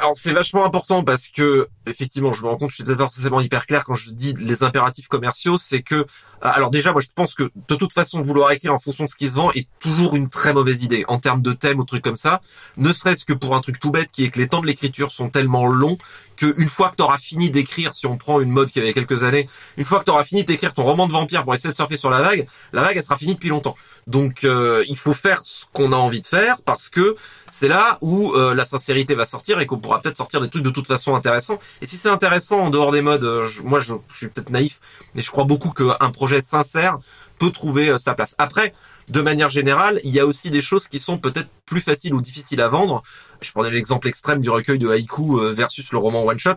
Alors 0.00 0.14
c'est 0.14 0.32
vachement 0.32 0.64
important 0.64 1.02
parce 1.02 1.28
que 1.28 1.68
effectivement, 1.86 2.32
je 2.32 2.42
me 2.42 2.48
rends 2.48 2.56
compte, 2.56 2.70
je 2.70 2.76
suis 2.76 2.84
peut-être 2.84 2.98
forcément 2.98 3.40
hyper 3.40 3.66
clair 3.66 3.84
quand 3.84 3.94
je 3.94 4.12
dis 4.12 4.32
les 4.38 4.62
impératifs 4.62 5.08
commerciaux, 5.08 5.58
c'est 5.58 5.82
que 5.82 5.96
euh, 5.96 6.04
alors 6.40 6.70
déjà 6.70 6.92
moi 6.92 7.00
je 7.00 7.08
pense 7.12 7.34
que 7.34 7.50
de 7.68 7.74
toute 7.74 7.92
façon 7.92 8.22
vouloir 8.22 8.52
écrire 8.52 8.72
en 8.72 8.78
fonction 8.78 9.04
de 9.04 9.08
ce 9.08 9.16
qui 9.16 9.28
se 9.28 9.34
vend 9.34 9.50
est 9.52 9.66
toujours 9.80 10.14
une 10.14 10.28
très 10.28 10.52
mauvaise 10.52 10.84
idée 10.84 11.04
en 11.08 11.18
termes 11.18 11.42
de 11.42 11.52
thème 11.52 11.80
ou 11.80 11.84
trucs 11.84 12.04
comme 12.04 12.16
ça, 12.16 12.40
ne 12.76 12.92
serait-ce 12.92 13.24
que 13.24 13.32
pour 13.32 13.56
un 13.56 13.60
truc 13.60 13.80
tout 13.80 13.90
bête 13.90 14.12
qui 14.12 14.24
est 14.24 14.30
que 14.30 14.38
les 14.38 14.48
temps 14.48 14.60
de 14.60 14.66
l'écriture 14.66 15.10
sont 15.10 15.30
tellement 15.30 15.66
longs 15.66 15.98
qu'une 16.38 16.68
fois 16.68 16.90
que 16.90 16.96
tu 16.96 17.02
auras 17.02 17.18
fini 17.18 17.50
d'écrire, 17.50 17.94
si 17.94 18.06
on 18.06 18.16
prend 18.16 18.40
une 18.40 18.50
mode 18.50 18.70
qui 18.70 18.78
avait 18.78 18.92
quelques 18.92 19.24
années, 19.24 19.48
une 19.76 19.84
fois 19.84 19.98
que 19.98 20.04
tu 20.04 20.10
auras 20.12 20.22
fini 20.22 20.44
d'écrire 20.44 20.72
ton 20.72 20.84
roman 20.84 21.08
de 21.08 21.12
vampire 21.12 21.42
pour 21.42 21.54
essayer 21.54 21.70
de 21.70 21.76
surfer 21.76 21.96
sur 21.96 22.10
la 22.10 22.22
vague, 22.22 22.46
la 22.72 22.82
vague 22.82 22.96
elle 22.96 23.02
sera 23.02 23.16
finie 23.16 23.34
depuis 23.34 23.48
longtemps. 23.48 23.74
Donc 24.06 24.44
euh, 24.44 24.84
il 24.88 24.96
faut 24.96 25.14
faire 25.14 25.42
ce 25.42 25.64
qu'on 25.72 25.92
a 25.92 25.96
envie 25.96 26.22
de 26.22 26.26
faire 26.26 26.62
parce 26.62 26.88
que 26.88 27.16
c'est 27.50 27.68
là 27.68 27.98
où 28.02 28.32
euh, 28.34 28.54
la 28.54 28.64
sincérité 28.64 29.14
va 29.14 29.26
sortir 29.26 29.58
et 29.60 29.66
qu'on 29.66 29.78
pourra 29.78 30.00
peut-être 30.00 30.16
sortir 30.16 30.40
des 30.40 30.48
trucs 30.48 30.62
de 30.62 30.70
toute 30.70 30.86
façon 30.86 31.16
intéressants. 31.16 31.58
Et 31.82 31.86
si 31.86 31.96
c'est 31.96 32.08
intéressant 32.08 32.60
en 32.60 32.70
dehors 32.70 32.92
des 32.92 33.02
modes, 33.02 33.24
euh, 33.24 33.48
moi 33.64 33.80
je, 33.80 33.94
je 34.08 34.16
suis 34.16 34.28
peut-être 34.28 34.50
naïf, 34.50 34.80
mais 35.14 35.22
je 35.22 35.30
crois 35.32 35.44
beaucoup 35.44 35.70
qu'un 35.70 36.10
projet 36.10 36.40
sincère 36.40 36.98
peut 37.38 37.50
trouver 37.50 37.96
sa 37.98 38.14
place. 38.14 38.34
Après, 38.38 38.72
de 39.08 39.20
manière 39.20 39.48
générale, 39.48 40.00
il 40.04 40.10
y 40.10 40.20
a 40.20 40.26
aussi 40.26 40.50
des 40.50 40.60
choses 40.60 40.88
qui 40.88 40.98
sont 40.98 41.18
peut-être 41.18 41.48
plus 41.66 41.80
faciles 41.80 42.14
ou 42.14 42.20
difficiles 42.20 42.60
à 42.60 42.68
vendre. 42.68 43.02
Je 43.40 43.52
prenais 43.52 43.70
l'exemple 43.70 44.08
extrême 44.08 44.40
du 44.40 44.50
recueil 44.50 44.78
de 44.78 44.88
haïku 44.88 45.38
euh, 45.38 45.52
versus 45.52 45.92
le 45.92 45.98
roman 45.98 46.24
one 46.24 46.38
shot. 46.38 46.54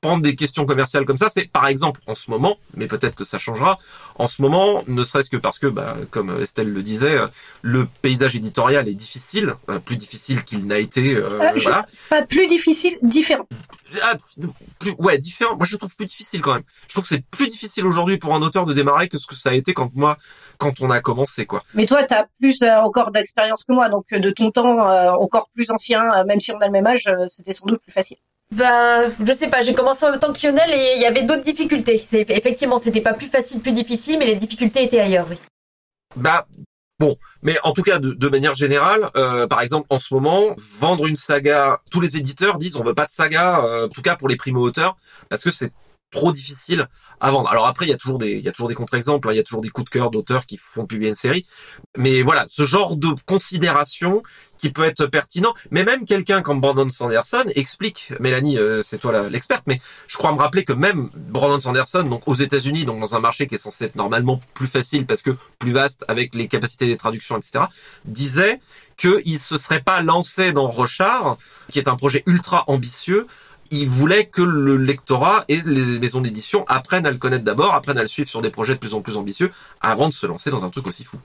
Prendre 0.00 0.22
des 0.22 0.34
questions 0.34 0.66
commerciales 0.66 1.04
comme 1.04 1.18
ça, 1.18 1.28
c'est 1.30 1.50
par 1.50 1.66
exemple 1.66 2.00
en 2.06 2.14
ce 2.14 2.30
moment, 2.30 2.58
mais 2.74 2.86
peut-être 2.86 3.16
que 3.16 3.24
ça 3.24 3.38
changera. 3.38 3.78
En 4.16 4.26
ce 4.26 4.42
moment, 4.42 4.82
ne 4.86 5.04
serait-ce 5.04 5.30
que 5.30 5.36
parce 5.36 5.58
que, 5.58 5.66
bah, 5.66 5.96
comme 6.10 6.42
Estelle 6.42 6.72
le 6.72 6.82
disait, 6.82 7.18
euh, 7.18 7.26
le 7.62 7.86
paysage 8.02 8.36
éditorial 8.36 8.88
est 8.88 8.94
difficile, 8.94 9.54
plus 9.84 9.96
difficile 9.96 10.44
qu'il 10.44 10.66
n'a 10.66 10.78
été. 10.78 11.14
Euh, 11.14 11.52
voilà. 11.56 11.86
Pas 12.10 12.22
plus 12.22 12.46
difficile, 12.46 12.98
différent. 13.02 13.46
Ah, 14.02 14.14
ouais, 14.98 15.18
différent. 15.18 15.56
Moi, 15.56 15.66
je 15.66 15.76
trouve 15.76 15.94
plus 15.94 16.06
difficile 16.06 16.40
quand 16.40 16.54
même. 16.54 16.64
Je 16.88 16.94
trouve 16.94 17.04
que 17.04 17.08
c'est 17.08 17.24
plus 17.24 17.48
difficile 17.48 17.86
aujourd'hui 17.86 18.18
pour 18.18 18.34
un 18.34 18.42
auteur 18.42 18.64
de 18.64 18.72
démarrer 18.72 19.08
que 19.08 19.18
ce 19.18 19.26
que 19.26 19.34
ça 19.34 19.50
a 19.50 19.54
été 19.54 19.74
quand 19.74 19.90
moi, 19.94 20.16
quand 20.58 20.80
on 20.80 20.90
a 20.90 21.00
commencé, 21.00 21.46
quoi. 21.46 21.62
Mais 21.74 21.86
toi, 21.86 22.04
tu 22.04 22.14
as 22.14 22.26
plus 22.40 22.62
euh, 22.62 22.80
encore 22.80 23.10
d'expérience 23.10 23.64
que 23.64 23.72
moi, 23.72 23.88
donc 23.88 24.04
euh, 24.12 24.18
de 24.18 24.30
ton 24.30 24.50
temps 24.50 24.88
euh, 24.88 25.10
encore 25.12 25.48
plus 25.54 25.70
ancien, 25.70 26.24
même 26.24 26.40
si 26.40 26.52
on 26.52 26.58
a 26.58 26.66
le 26.66 26.72
même 26.72 26.86
âge, 26.86 27.08
c'était 27.26 27.52
sans 27.52 27.66
doute 27.66 27.80
plus 27.80 27.92
facile. 27.92 28.18
Bah, 28.52 29.08
je 29.08 29.32
sais 29.32 29.48
pas, 29.48 29.62
j'ai 29.62 29.74
commencé 29.74 30.06
en 30.06 30.10
même 30.12 30.20
temps 30.20 30.32
que 30.32 30.46
Lionel 30.46 30.70
et 30.70 30.94
il 30.96 31.02
y 31.02 31.06
avait 31.06 31.22
d'autres 31.22 31.42
difficultés. 31.42 31.98
C'est, 31.98 32.28
effectivement, 32.30 32.78
c'était 32.78 33.00
pas 33.00 33.14
plus 33.14 33.26
facile, 33.26 33.60
plus 33.60 33.72
difficile, 33.72 34.18
mais 34.18 34.26
les 34.26 34.36
difficultés 34.36 34.84
étaient 34.84 35.00
ailleurs, 35.00 35.26
oui. 35.28 35.36
Bah, 36.14 36.46
Bon, 36.98 37.18
mais 37.42 37.56
en 37.62 37.72
tout 37.72 37.82
cas, 37.82 37.98
de, 37.98 38.28
manière 38.30 38.54
générale, 38.54 39.10
euh, 39.16 39.46
par 39.46 39.60
exemple, 39.60 39.86
en 39.90 39.98
ce 39.98 40.14
moment, 40.14 40.56
vendre 40.80 41.06
une 41.06 41.16
saga, 41.16 41.78
tous 41.90 42.00
les 42.00 42.16
éditeurs 42.16 42.56
disent 42.56 42.76
on 42.76 42.82
veut 42.82 42.94
pas 42.94 43.04
de 43.04 43.10
saga, 43.10 43.62
euh, 43.62 43.84
en 43.84 43.88
tout 43.90 44.00
cas 44.00 44.16
pour 44.16 44.30
les 44.30 44.36
primo-auteurs, 44.36 44.96
parce 45.28 45.44
que 45.44 45.50
c'est 45.50 45.72
trop 46.16 46.32
difficile 46.32 46.88
à 47.20 47.30
vendre. 47.30 47.50
Alors 47.50 47.66
après, 47.66 47.84
il 47.86 47.90
y 47.90 47.92
a 47.92 47.96
toujours 47.96 48.18
des, 48.18 48.32
il 48.32 48.40
y 48.40 48.48
a 48.48 48.52
toujours 48.52 48.68
des 48.68 48.74
contre-exemples, 48.74 49.28
hein. 49.28 49.32
il 49.32 49.36
y 49.36 49.40
a 49.40 49.42
toujours 49.42 49.60
des 49.60 49.68
coups 49.68 49.84
de 49.84 49.90
cœur 49.90 50.10
d'auteurs 50.10 50.46
qui 50.46 50.56
font 50.56 50.86
publier 50.86 51.10
une 51.10 51.16
série. 51.16 51.46
Mais 51.96 52.22
voilà, 52.22 52.46
ce 52.48 52.64
genre 52.64 52.96
de 52.96 53.08
considération 53.26 54.22
qui 54.56 54.70
peut 54.70 54.84
être 54.84 55.04
pertinent, 55.06 55.52
mais 55.70 55.84
même 55.84 56.06
quelqu'un 56.06 56.40
comme 56.40 56.62
Brandon 56.62 56.88
Sanderson 56.88 57.44
explique, 57.54 58.14
Mélanie, 58.20 58.56
euh, 58.56 58.82
c'est 58.82 58.96
toi 58.96 59.28
l'experte, 59.28 59.64
mais 59.66 59.78
je 60.08 60.16
crois 60.16 60.32
me 60.32 60.38
rappeler 60.38 60.64
que 60.64 60.72
même 60.72 61.10
Brandon 61.14 61.60
Sanderson, 61.60 62.04
donc 62.04 62.22
aux 62.26 62.34
États-Unis, 62.34 62.86
donc 62.86 62.98
dans 63.00 63.14
un 63.14 63.20
marché 63.20 63.46
qui 63.46 63.56
est 63.56 63.58
censé 63.58 63.84
être 63.84 63.96
normalement 63.96 64.40
plus 64.54 64.66
facile 64.66 65.04
parce 65.04 65.20
que 65.20 65.32
plus 65.58 65.72
vaste 65.72 66.06
avec 66.08 66.34
les 66.34 66.48
capacités 66.48 66.86
des 66.86 66.96
traductions, 66.96 67.36
etc., 67.36 67.66
disait 68.06 68.58
qu'il 68.96 69.38
se 69.38 69.58
serait 69.58 69.82
pas 69.82 70.00
lancé 70.00 70.52
dans 70.52 70.66
Rochard, 70.66 71.36
qui 71.70 71.78
est 71.78 71.88
un 71.88 71.96
projet 71.96 72.22
ultra 72.26 72.64
ambitieux, 72.66 73.26
il 73.70 73.88
voulait 73.88 74.26
que 74.26 74.42
le 74.42 74.76
lectorat 74.76 75.44
et 75.48 75.58
les 75.66 75.98
maisons 75.98 76.20
d'édition 76.20 76.64
apprennent 76.68 77.06
à 77.06 77.10
le 77.10 77.18
connaître 77.18 77.44
d'abord, 77.44 77.74
apprennent 77.74 77.98
à 77.98 78.02
le 78.02 78.08
suivre 78.08 78.28
sur 78.28 78.40
des 78.40 78.50
projets 78.50 78.74
de 78.74 78.78
plus 78.78 78.94
en 78.94 79.00
plus 79.00 79.16
ambitieux, 79.16 79.50
avant 79.80 80.08
de 80.08 80.14
se 80.14 80.26
lancer 80.26 80.50
dans 80.50 80.64
un 80.64 80.70
truc 80.70 80.86
aussi 80.86 81.04
fou. 81.04 81.18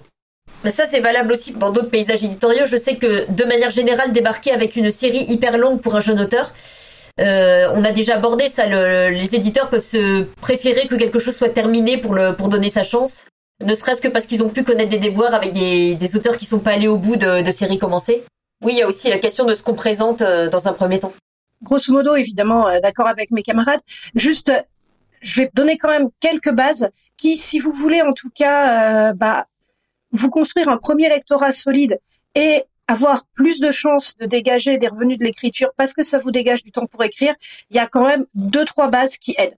Mais 0.63 0.71
ça, 0.71 0.85
c'est 0.85 0.99
valable 0.99 1.31
aussi 1.31 1.53
dans 1.53 1.71
d'autres 1.71 1.89
paysages 1.89 2.23
éditoriaux. 2.23 2.65
Je 2.65 2.77
sais 2.77 2.95
que, 2.95 3.29
de 3.31 3.43
manière 3.45 3.71
générale, 3.71 4.13
débarquer 4.13 4.51
avec 4.51 4.75
une 4.75 4.91
série 4.91 5.23
hyper 5.23 5.57
longue 5.57 5.81
pour 5.81 5.95
un 5.95 6.01
jeune 6.01 6.19
auteur, 6.19 6.53
euh, 7.19 7.67
on 7.73 7.83
a 7.83 7.91
déjà 7.91 8.15
abordé 8.15 8.49
ça. 8.49 8.67
les 8.67 9.35
éditeurs 9.35 9.69
peuvent 9.69 9.83
se 9.83 10.23
préférer 10.41 10.87
que 10.87 10.95
quelque 10.95 11.19
chose 11.19 11.35
soit 11.35 11.49
terminé 11.49 11.97
pour 11.97 12.13
le 12.13 12.35
pour 12.35 12.47
donner 12.49 12.69
sa 12.69 12.83
chance, 12.83 13.25
ne 13.63 13.75
serait-ce 13.75 14.01
que 14.01 14.07
parce 14.07 14.25
qu'ils 14.25 14.43
ont 14.43 14.49
pu 14.49 14.63
connaître 14.63 14.89
des 14.89 14.97
déboires 14.97 15.33
avec 15.33 15.53
des, 15.53 15.95
des 15.95 16.15
auteurs 16.15 16.37
qui 16.37 16.45
sont 16.45 16.59
pas 16.59 16.71
allés 16.71 16.87
au 16.87 16.97
bout 16.97 17.17
de, 17.17 17.41
de 17.41 17.51
séries 17.51 17.79
commencées. 17.79 18.23
Oui, 18.63 18.73
il 18.73 18.79
y 18.79 18.81
a 18.81 18.87
aussi 18.87 19.09
la 19.09 19.17
question 19.17 19.45
de 19.45 19.55
ce 19.55 19.63
qu'on 19.63 19.73
présente 19.73 20.21
euh, 20.21 20.49
dans 20.49 20.67
un 20.67 20.73
premier 20.73 20.99
temps 20.99 21.13
grosso 21.63 21.91
modo, 21.91 22.15
évidemment, 22.15 22.67
euh, 22.67 22.79
d'accord 22.79 23.07
avec 23.07 23.31
mes 23.31 23.43
camarades. 23.43 23.81
Juste, 24.15 24.51
je 25.21 25.41
vais 25.41 25.51
donner 25.53 25.77
quand 25.77 25.89
même 25.89 26.09
quelques 26.19 26.51
bases 26.51 26.89
qui, 27.17 27.37
si 27.37 27.59
vous 27.59 27.71
voulez, 27.71 28.01
en 28.01 28.13
tout 28.13 28.29
cas, 28.29 29.09
euh, 29.09 29.13
bah, 29.13 29.47
vous 30.11 30.29
construire 30.29 30.69
un 30.69 30.77
premier 30.77 31.09
lectorat 31.09 31.51
solide 31.51 31.99
et 32.35 32.63
avoir 32.87 33.23
plus 33.35 33.59
de 33.59 33.71
chances 33.71 34.15
de 34.17 34.25
dégager 34.25 34.77
des 34.77 34.87
revenus 34.87 35.17
de 35.17 35.23
l'écriture 35.23 35.69
parce 35.77 35.93
que 35.93 36.03
ça 36.03 36.19
vous 36.19 36.31
dégage 36.31 36.63
du 36.63 36.71
temps 36.71 36.87
pour 36.87 37.03
écrire, 37.03 37.33
il 37.69 37.77
y 37.77 37.79
a 37.79 37.87
quand 37.87 38.05
même 38.05 38.25
deux, 38.35 38.65
trois 38.65 38.89
bases 38.89 39.17
qui 39.17 39.35
aident. 39.37 39.55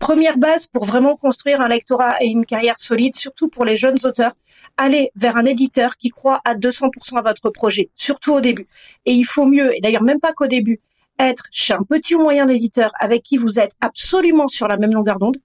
Première 0.00 0.38
base 0.38 0.66
pour 0.66 0.84
vraiment 0.84 1.16
construire 1.16 1.60
un 1.60 1.68
lectorat 1.68 2.16
et 2.20 2.26
une 2.26 2.44
carrière 2.44 2.78
solide, 2.78 3.14
surtout 3.14 3.48
pour 3.48 3.64
les 3.64 3.76
jeunes 3.76 3.98
auteurs, 4.04 4.32
allez 4.76 5.10
vers 5.14 5.36
un 5.36 5.44
éditeur 5.44 5.96
qui 5.96 6.10
croit 6.10 6.40
à 6.44 6.54
200% 6.54 7.16
à 7.16 7.22
votre 7.22 7.48
projet, 7.50 7.90
surtout 7.94 8.32
au 8.32 8.40
début. 8.40 8.66
Et 9.06 9.12
il 9.12 9.24
faut 9.24 9.46
mieux, 9.46 9.74
et 9.76 9.80
d'ailleurs 9.80 10.02
même 10.02 10.20
pas 10.20 10.32
qu'au 10.32 10.46
début, 10.46 10.80
être 11.18 11.44
chez 11.50 11.74
un 11.74 11.82
petit 11.82 12.14
ou 12.14 12.20
moyen 12.20 12.46
éditeur 12.48 12.92
avec 12.98 13.22
qui 13.22 13.36
vous 13.36 13.60
êtes 13.60 13.72
absolument 13.80 14.48
sur 14.48 14.68
la 14.68 14.76
même 14.76 14.92
longueur 14.92 15.18
d'onde 15.18 15.36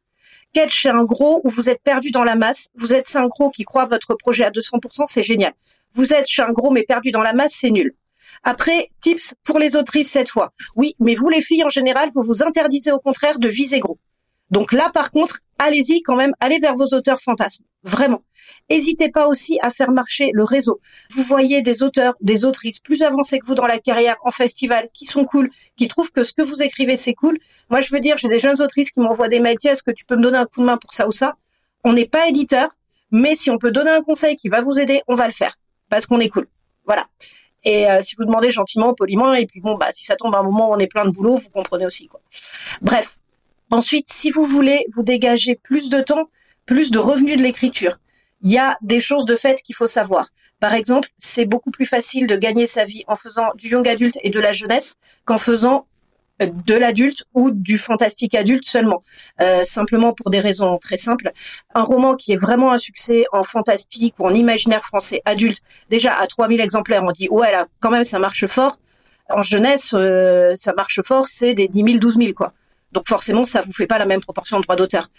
qu'être 0.53 0.71
chez 0.71 0.89
un 0.89 1.03
gros 1.03 1.41
où 1.43 1.49
vous 1.49 1.69
êtes 1.69 1.81
perdu 1.83 2.11
dans 2.11 2.23
la 2.23 2.35
masse. 2.35 2.69
Vous 2.75 2.93
êtes 2.93 3.07
chez 3.07 3.19
un 3.19 3.27
gros 3.27 3.49
qui 3.49 3.63
croit 3.63 3.85
votre 3.85 4.15
projet 4.15 4.43
à 4.43 4.49
200%, 4.49 5.03
c'est 5.05 5.23
génial. 5.23 5.53
Vous 5.93 6.13
êtes 6.13 6.27
chez 6.27 6.41
un 6.41 6.51
gros 6.51 6.71
mais 6.71 6.83
perdu 6.83 7.11
dans 7.11 7.21
la 7.21 7.33
masse, 7.33 7.53
c'est 7.55 7.71
nul. 7.71 7.93
Après, 8.43 8.89
tips 9.01 9.35
pour 9.43 9.59
les 9.59 9.75
autrices 9.75 10.09
cette 10.09 10.29
fois. 10.29 10.53
Oui, 10.75 10.95
mais 10.99 11.15
vous 11.15 11.29
les 11.29 11.41
filles 11.41 11.63
en 11.63 11.69
général, 11.69 12.09
vous 12.15 12.21
vous 12.21 12.43
interdisez 12.43 12.91
au 12.91 12.99
contraire 12.99 13.37
de 13.37 13.47
viser 13.47 13.79
gros. 13.79 13.99
Donc 14.49 14.71
là, 14.71 14.89
par 14.93 15.11
contre, 15.11 15.39
allez-y 15.59 16.01
quand 16.01 16.15
même, 16.15 16.33
allez 16.39 16.57
vers 16.57 16.75
vos 16.75 16.87
auteurs 16.87 17.19
fantasmes. 17.19 17.63
Vraiment. 17.83 18.23
N'hésitez 18.69 19.09
pas 19.09 19.27
aussi 19.27 19.57
à 19.61 19.69
faire 19.69 19.91
marcher 19.91 20.31
le 20.33 20.43
réseau. 20.43 20.79
Vous 21.15 21.23
voyez 21.23 21.61
des 21.61 21.83
auteurs, 21.83 22.15
des 22.21 22.45
autrices 22.45 22.79
plus 22.79 23.03
avancés 23.03 23.39
que 23.39 23.45
vous 23.45 23.55
dans 23.55 23.67
la 23.67 23.79
carrière 23.79 24.17
en 24.23 24.31
festival, 24.31 24.89
qui 24.93 25.05
sont 25.05 25.25
cool, 25.25 25.49
qui 25.75 25.87
trouvent 25.87 26.11
que 26.11 26.23
ce 26.23 26.33
que 26.33 26.41
vous 26.41 26.61
écrivez 26.61 26.97
c'est 26.97 27.13
cool. 27.13 27.37
Moi, 27.69 27.81
je 27.81 27.93
veux 27.93 27.99
dire, 27.99 28.17
j'ai 28.17 28.27
des 28.27 28.39
jeunes 28.39 28.61
autrices 28.61 28.91
qui 28.91 28.99
m'envoient 28.99 29.29
des 29.29 29.39
mails, 29.39 29.57
tiens, 29.59 29.73
est-ce 29.73 29.83
que 29.83 29.91
tu 29.91 30.05
peux 30.05 30.15
me 30.15 30.23
donner 30.23 30.37
un 30.37 30.45
coup 30.45 30.61
de 30.61 30.65
main 30.65 30.77
pour 30.77 30.93
ça 30.93 31.07
ou 31.07 31.11
ça? 31.11 31.35
On 31.83 31.93
n'est 31.93 32.07
pas 32.07 32.27
éditeur, 32.27 32.69
mais 33.11 33.35
si 33.35 33.49
on 33.49 33.57
peut 33.57 33.71
donner 33.71 33.91
un 33.91 34.01
conseil 34.01 34.35
qui 34.35 34.49
va 34.49 34.61
vous 34.61 34.79
aider, 34.79 35.01
on 35.07 35.15
va 35.15 35.27
le 35.27 35.33
faire 35.33 35.57
parce 35.89 36.05
qu'on 36.05 36.19
est 36.19 36.29
cool. 36.29 36.47
Voilà. 36.85 37.07
Et 37.63 37.89
euh, 37.89 37.99
si 38.01 38.15
vous 38.15 38.25
demandez 38.25 38.51
gentiment, 38.51 38.93
poliment, 38.93 39.33
et 39.33 39.45
puis 39.45 39.59
bon, 39.59 39.75
bah 39.75 39.87
si 39.91 40.05
ça 40.05 40.15
tombe 40.15 40.33
à 40.35 40.39
un 40.39 40.43
moment 40.43 40.69
où 40.69 40.73
on 40.73 40.79
est 40.79 40.87
plein 40.87 41.05
de 41.05 41.11
boulot, 41.11 41.35
vous 41.35 41.49
comprenez 41.49 41.85
aussi 41.85 42.07
quoi. 42.07 42.21
Bref. 42.81 43.18
Ensuite, 43.71 44.09
si 44.09 44.31
vous 44.31 44.45
voulez 44.45 44.85
vous 44.91 45.03
dégager 45.03 45.55
plus 45.55 45.89
de 45.89 46.01
temps, 46.01 46.29
plus 46.65 46.91
de 46.91 46.99
revenus 46.99 47.37
de 47.37 47.43
l'écriture, 47.43 47.99
il 48.41 48.51
y 48.51 48.57
a 48.57 48.77
des 48.81 49.01
choses 49.01 49.25
de 49.25 49.35
fait 49.35 49.61
qu'il 49.61 49.75
faut 49.75 49.87
savoir. 49.87 50.29
Par 50.59 50.73
exemple, 50.73 51.09
c'est 51.17 51.45
beaucoup 51.45 51.71
plus 51.71 51.85
facile 51.85 52.27
de 52.27 52.35
gagner 52.35 52.67
sa 52.67 52.85
vie 52.85 53.03
en 53.07 53.15
faisant 53.15 53.49
du 53.55 53.69
young 53.69 53.87
adulte 53.87 54.17
et 54.23 54.29
de 54.29 54.39
la 54.39 54.53
jeunesse 54.53 54.95
qu'en 55.25 55.37
faisant 55.37 55.85
euh, 56.41 56.47
de 56.65 56.75
l'adulte 56.75 57.23
ou 57.33 57.51
du 57.51 57.77
fantastique 57.77 58.35
adulte 58.35 58.65
seulement. 58.65 59.03
Euh, 59.41 59.63
simplement 59.63 60.13
pour 60.13 60.29
des 60.29 60.39
raisons 60.39 60.77
très 60.77 60.97
simples. 60.97 61.31
Un 61.75 61.83
roman 61.83 62.15
qui 62.15 62.33
est 62.33 62.37
vraiment 62.37 62.71
un 62.71 62.77
succès 62.77 63.25
en 63.31 63.43
fantastique 63.43 64.15
ou 64.19 64.25
en 64.25 64.33
imaginaire 64.33 64.83
français 64.83 65.21
adulte, 65.25 65.61
déjà 65.89 66.15
à 66.15 66.27
3000 66.27 66.59
exemplaires, 66.61 67.03
on 67.03 67.11
dit 67.11 67.27
ouais 67.29 67.51
là 67.51 67.67
quand 67.79 67.91
même 67.91 68.03
ça 68.03 68.19
marche 68.19 68.45
fort. 68.47 68.79
En 69.29 69.43
jeunesse, 69.43 69.93
euh, 69.93 70.53
ça 70.55 70.73
marche 70.73 71.01
fort, 71.03 71.27
c'est 71.27 71.53
des 71.53 71.67
10 71.67 71.83
000, 71.83 71.97
12 71.99 72.17
000 72.17 72.33
quoi. 72.33 72.53
Donc 72.91 73.07
forcément, 73.07 73.43
ça 73.43 73.61
vous 73.61 73.73
fait 73.73 73.87
pas 73.87 73.97
la 73.97 74.05
même 74.05 74.21
proportion 74.21 74.57
de 74.57 74.63
droits 74.63 74.75
d'auteur 74.75 75.09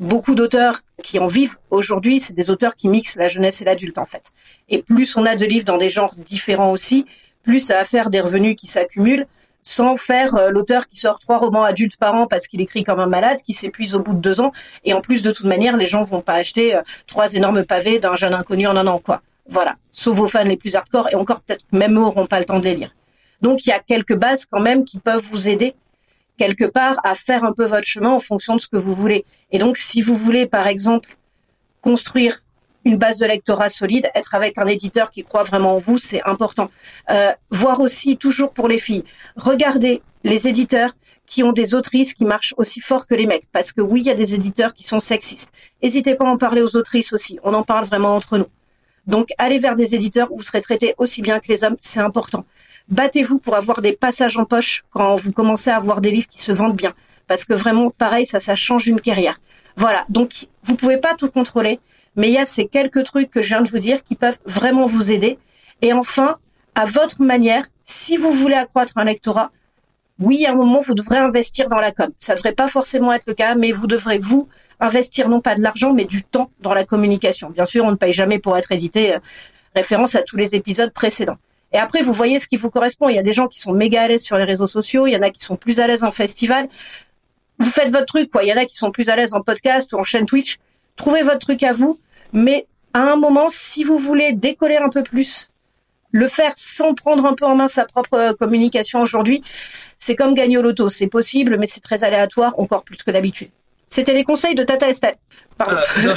beaucoup 0.00 0.34
d'auteurs 0.34 0.80
qui 1.04 1.18
en 1.18 1.26
vivent 1.26 1.56
aujourd'hui, 1.70 2.20
c'est 2.20 2.32
des 2.32 2.50
auteurs 2.50 2.74
qui 2.74 2.88
mixent 2.88 3.16
la 3.16 3.28
jeunesse 3.28 3.60
et 3.60 3.66
l'adulte 3.66 3.98
en 3.98 4.06
fait. 4.06 4.32
Et 4.68 4.82
plus 4.82 5.16
on 5.16 5.26
a 5.26 5.36
de 5.36 5.44
livres 5.44 5.66
dans 5.66 5.76
des 5.76 5.90
genres 5.90 6.14
différents 6.16 6.72
aussi, 6.72 7.04
plus 7.42 7.60
ça 7.60 7.74
va 7.74 7.84
faire 7.84 8.10
des 8.10 8.20
revenus 8.20 8.56
qui 8.56 8.66
s'accumulent 8.66 9.26
sans 9.62 9.96
faire 9.96 10.34
euh, 10.36 10.48
l'auteur 10.48 10.88
qui 10.88 10.96
sort 10.96 11.18
trois 11.18 11.36
romans 11.36 11.64
adultes 11.64 11.98
par 11.98 12.14
an 12.14 12.26
parce 12.26 12.46
qu'il 12.48 12.62
écrit 12.62 12.82
comme 12.82 12.98
un 12.98 13.06
malade, 13.06 13.42
qui 13.44 13.52
s'épuise 13.52 13.94
au 13.94 14.00
bout 14.00 14.14
de 14.14 14.18
deux 14.18 14.40
ans. 14.40 14.52
Et 14.84 14.94
en 14.94 15.02
plus, 15.02 15.20
de 15.20 15.30
toute 15.32 15.44
manière, 15.44 15.76
les 15.76 15.84
gens 15.84 16.02
vont 16.02 16.22
pas 16.22 16.32
acheter 16.32 16.74
euh, 16.74 16.80
trois 17.06 17.34
énormes 17.34 17.62
pavés 17.64 17.98
d'un 17.98 18.16
jeune 18.16 18.32
inconnu 18.32 18.66
en 18.66 18.74
un 18.74 18.86
an, 18.86 18.98
quoi. 18.98 19.20
Voilà. 19.50 19.76
Sauf 19.92 20.16
vos 20.16 20.28
fans 20.28 20.44
les 20.44 20.56
plus 20.56 20.76
hardcore, 20.76 21.08
et 21.12 21.14
encore 21.14 21.42
peut-être 21.42 21.64
même 21.72 21.92
eux 21.92 22.00
n'auront 22.00 22.26
pas 22.26 22.38
le 22.38 22.46
temps 22.46 22.58
de 22.58 22.64
les 22.64 22.74
lire. 22.74 22.90
Donc 23.42 23.66
il 23.66 23.68
y 23.68 23.72
a 23.72 23.80
quelques 23.80 24.16
bases 24.16 24.46
quand 24.46 24.60
même 24.60 24.84
qui 24.86 24.98
peuvent 24.98 25.20
vous 25.20 25.50
aider 25.50 25.74
quelque 26.40 26.64
part 26.64 26.96
à 27.04 27.14
faire 27.14 27.44
un 27.44 27.52
peu 27.52 27.66
votre 27.66 27.86
chemin 27.86 28.12
en 28.12 28.18
fonction 28.18 28.56
de 28.56 28.60
ce 28.62 28.66
que 28.66 28.78
vous 28.78 28.94
voulez. 28.94 29.26
Et 29.52 29.58
donc, 29.58 29.76
si 29.76 30.00
vous 30.00 30.14
voulez, 30.14 30.46
par 30.46 30.66
exemple, 30.68 31.10
construire 31.82 32.42
une 32.86 32.96
base 32.96 33.18
de 33.18 33.26
lectorat 33.26 33.68
solide, 33.68 34.08
être 34.14 34.34
avec 34.34 34.56
un 34.56 34.66
éditeur 34.66 35.10
qui 35.10 35.22
croit 35.22 35.42
vraiment 35.42 35.74
en 35.74 35.78
vous, 35.78 35.98
c'est 35.98 36.22
important. 36.24 36.70
Euh, 37.10 37.30
voir 37.50 37.80
aussi, 37.80 38.16
toujours 38.16 38.54
pour 38.54 38.68
les 38.68 38.78
filles, 38.78 39.04
regardez 39.36 40.00
les 40.24 40.48
éditeurs 40.48 40.92
qui 41.26 41.42
ont 41.42 41.52
des 41.52 41.74
autrices 41.74 42.14
qui 42.14 42.24
marchent 42.24 42.54
aussi 42.56 42.80
fort 42.80 43.06
que 43.06 43.14
les 43.14 43.26
mecs. 43.26 43.46
Parce 43.52 43.70
que 43.72 43.82
oui, 43.82 44.00
il 44.00 44.06
y 44.06 44.10
a 44.10 44.14
des 44.14 44.32
éditeurs 44.34 44.72
qui 44.72 44.84
sont 44.84 44.98
sexistes. 44.98 45.52
N'hésitez 45.82 46.14
pas 46.14 46.24
à 46.26 46.30
en 46.30 46.38
parler 46.38 46.62
aux 46.62 46.74
autrices 46.74 47.12
aussi. 47.12 47.38
On 47.44 47.52
en 47.52 47.64
parle 47.64 47.84
vraiment 47.84 48.16
entre 48.16 48.38
nous. 48.38 48.48
Donc, 49.06 49.28
allez 49.38 49.58
vers 49.58 49.76
des 49.76 49.94
éditeurs 49.94 50.30
où 50.32 50.36
vous 50.36 50.42
serez 50.42 50.60
traités 50.60 50.94
aussi 50.98 51.22
bien 51.22 51.40
que 51.40 51.48
les 51.48 51.64
hommes, 51.64 51.76
c'est 51.80 52.00
important 52.00 52.44
battez-vous 52.90 53.38
pour 53.38 53.56
avoir 53.56 53.80
des 53.80 53.92
passages 53.92 54.36
en 54.36 54.44
poche 54.44 54.84
quand 54.90 55.14
vous 55.14 55.32
commencez 55.32 55.70
à 55.70 55.76
avoir 55.76 56.00
des 56.00 56.10
livres 56.10 56.26
qui 56.26 56.42
se 56.42 56.52
vendent 56.52 56.76
bien. 56.76 56.92
Parce 57.26 57.44
que 57.44 57.54
vraiment, 57.54 57.90
pareil, 57.90 58.26
ça, 58.26 58.40
ça 58.40 58.56
change 58.56 58.86
une 58.86 59.00
carrière. 59.00 59.38
Voilà. 59.76 60.04
Donc, 60.08 60.46
vous 60.64 60.74
pouvez 60.74 60.98
pas 60.98 61.14
tout 61.14 61.30
contrôler, 61.30 61.78
mais 62.16 62.28
il 62.28 62.34
y 62.34 62.38
a 62.38 62.44
ces 62.44 62.66
quelques 62.66 63.04
trucs 63.04 63.30
que 63.30 63.40
je 63.40 63.48
viens 63.48 63.62
de 63.62 63.68
vous 63.68 63.78
dire 63.78 64.02
qui 64.02 64.16
peuvent 64.16 64.38
vraiment 64.44 64.86
vous 64.86 65.12
aider. 65.12 65.38
Et 65.80 65.92
enfin, 65.92 66.38
à 66.74 66.84
votre 66.84 67.22
manière, 67.22 67.64
si 67.84 68.16
vous 68.16 68.30
voulez 68.30 68.56
accroître 68.56 68.94
un 68.96 69.04
lectorat, 69.04 69.50
oui, 70.20 70.44
à 70.46 70.52
un 70.52 70.54
moment, 70.54 70.80
vous 70.80 70.94
devrez 70.94 71.16
investir 71.16 71.68
dans 71.68 71.78
la 71.78 71.92
com. 71.92 72.10
Ça 72.18 72.34
ne 72.34 72.36
devrait 72.36 72.52
pas 72.52 72.68
forcément 72.68 73.12
être 73.12 73.26
le 73.26 73.34
cas, 73.34 73.54
mais 73.54 73.72
vous 73.72 73.86
devrez, 73.86 74.18
vous, 74.18 74.48
investir 74.78 75.28
non 75.28 75.40
pas 75.40 75.54
de 75.54 75.62
l'argent, 75.62 75.94
mais 75.94 76.04
du 76.04 76.22
temps 76.22 76.50
dans 76.60 76.74
la 76.74 76.84
communication. 76.84 77.50
Bien 77.50 77.64
sûr, 77.64 77.84
on 77.84 77.90
ne 77.90 77.96
paye 77.96 78.12
jamais 78.12 78.38
pour 78.38 78.56
être 78.56 78.70
édité. 78.70 79.14
Euh, 79.14 79.18
référence 79.74 80.14
à 80.16 80.22
tous 80.22 80.36
les 80.36 80.54
épisodes 80.54 80.92
précédents. 80.92 81.38
Et 81.72 81.78
après, 81.78 82.02
vous 82.02 82.12
voyez 82.12 82.40
ce 82.40 82.48
qui 82.48 82.56
vous 82.56 82.70
correspond. 82.70 83.08
Il 83.08 83.16
y 83.16 83.18
a 83.18 83.22
des 83.22 83.32
gens 83.32 83.46
qui 83.46 83.60
sont 83.60 83.72
méga 83.72 84.02
à 84.02 84.08
l'aise 84.08 84.22
sur 84.22 84.36
les 84.36 84.44
réseaux 84.44 84.66
sociaux. 84.66 85.06
Il 85.06 85.12
y 85.12 85.16
en 85.16 85.22
a 85.22 85.30
qui 85.30 85.42
sont 85.42 85.56
plus 85.56 85.80
à 85.80 85.86
l'aise 85.86 86.04
en 86.04 86.10
festival. 86.10 86.68
Vous 87.58 87.70
faites 87.70 87.90
votre 87.90 88.06
truc, 88.06 88.30
quoi. 88.30 88.42
Il 88.42 88.48
y 88.48 88.52
en 88.52 88.56
a 88.56 88.64
qui 88.64 88.76
sont 88.76 88.90
plus 88.90 89.08
à 89.08 89.16
l'aise 89.16 89.34
en 89.34 89.42
podcast 89.42 89.92
ou 89.92 89.98
en 89.98 90.02
chaîne 90.02 90.26
Twitch. 90.26 90.58
Trouvez 90.96 91.22
votre 91.22 91.38
truc 91.38 91.62
à 91.62 91.72
vous. 91.72 91.98
Mais 92.32 92.66
à 92.92 93.00
un 93.00 93.16
moment, 93.16 93.48
si 93.48 93.84
vous 93.84 93.98
voulez 93.98 94.32
décoller 94.32 94.76
un 94.76 94.88
peu 94.88 95.02
plus, 95.02 95.49
le 96.12 96.28
faire 96.28 96.52
sans 96.56 96.94
prendre 96.94 97.24
un 97.26 97.34
peu 97.34 97.44
en 97.44 97.56
main 97.56 97.68
sa 97.68 97.84
propre 97.84 98.14
euh, 98.14 98.32
communication 98.32 99.00
aujourd'hui, 99.00 99.42
c'est 99.98 100.16
comme 100.16 100.34
gagner 100.34 100.58
au 100.58 100.62
loto. 100.62 100.88
C'est 100.88 101.06
possible, 101.06 101.56
mais 101.58 101.66
c'est 101.66 101.80
très 101.80 102.04
aléatoire, 102.04 102.54
encore 102.58 102.82
plus 102.82 103.02
que 103.02 103.10
d'habitude. 103.10 103.50
C'était 103.86 104.14
les 104.14 104.22
conseils 104.24 104.54
de 104.54 104.62
Tata 104.62 104.88
Estelle. 104.88 105.16
Euh, 105.62 105.74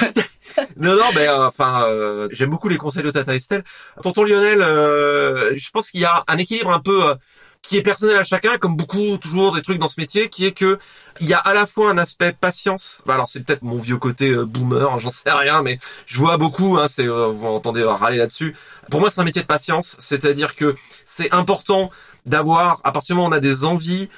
non, 0.77 0.95
non, 0.95 1.05
mais 1.15 1.27
euh, 1.27 1.47
enfin, 1.47 1.87
j'aime 2.31 2.51
beaucoup 2.51 2.69
les 2.69 2.77
conseils 2.77 3.01
de 3.01 3.09
Tata 3.09 3.33
Estelle. 3.33 3.63
Tonton 4.01 4.23
Lionel, 4.23 4.59
je 4.59 5.69
pense 5.71 5.89
qu'il 5.89 6.01
y 6.01 6.05
a 6.05 6.23
un 6.27 6.37
équilibre 6.37 6.71
un 6.71 6.79
peu 6.79 7.15
qui 7.63 7.77
est 7.77 7.81
personnel 7.81 8.17
à 8.17 8.23
chacun, 8.23 8.57
comme 8.57 8.75
beaucoup 8.75 9.17
toujours 9.17 9.55
des 9.55 9.61
trucs 9.61 9.79
dans 9.79 9.87
ce 9.87 9.99
métier, 9.99 10.29
qui 10.29 10.45
est 10.45 10.51
que 10.51 10.77
il 11.19 11.27
y 11.27 11.33
a 11.33 11.39
à 11.39 11.53
la 11.53 11.65
fois 11.65 11.89
un 11.89 11.97
aspect 11.97 12.33
patience. 12.33 13.01
Bah, 13.05 13.15
alors 13.15 13.27
c'est 13.27 13.43
peut-être 13.43 13.63
mon 13.63 13.77
vieux 13.77 13.97
côté 13.97 14.35
boomer, 14.35 14.99
j'en 14.99 15.09
sais 15.09 15.31
rien, 15.31 15.61
mais 15.63 15.79
je 16.05 16.19
vois 16.19 16.37
beaucoup. 16.37 16.77
Hein, 16.77 16.87
c'est 16.87 17.07
vous 17.07 17.47
entendez 17.47 17.83
râler 17.83 18.17
là-dessus. 18.17 18.55
Pour 18.91 18.99
moi, 18.99 19.09
c'est 19.09 19.21
un 19.21 19.23
métier 19.23 19.41
de 19.41 19.47
patience, 19.47 19.95
c'est-à-dire 19.97 20.55
que 20.55 20.75
c'est 21.05 21.31
important 21.31 21.89
d'avoir, 22.25 22.79
à 22.83 22.91
partir 22.91 23.15
du 23.15 23.17
moment 23.17 23.29
où 23.29 23.31
on 23.31 23.35
a 23.35 23.39
des 23.39 23.65
envies, 23.65 24.09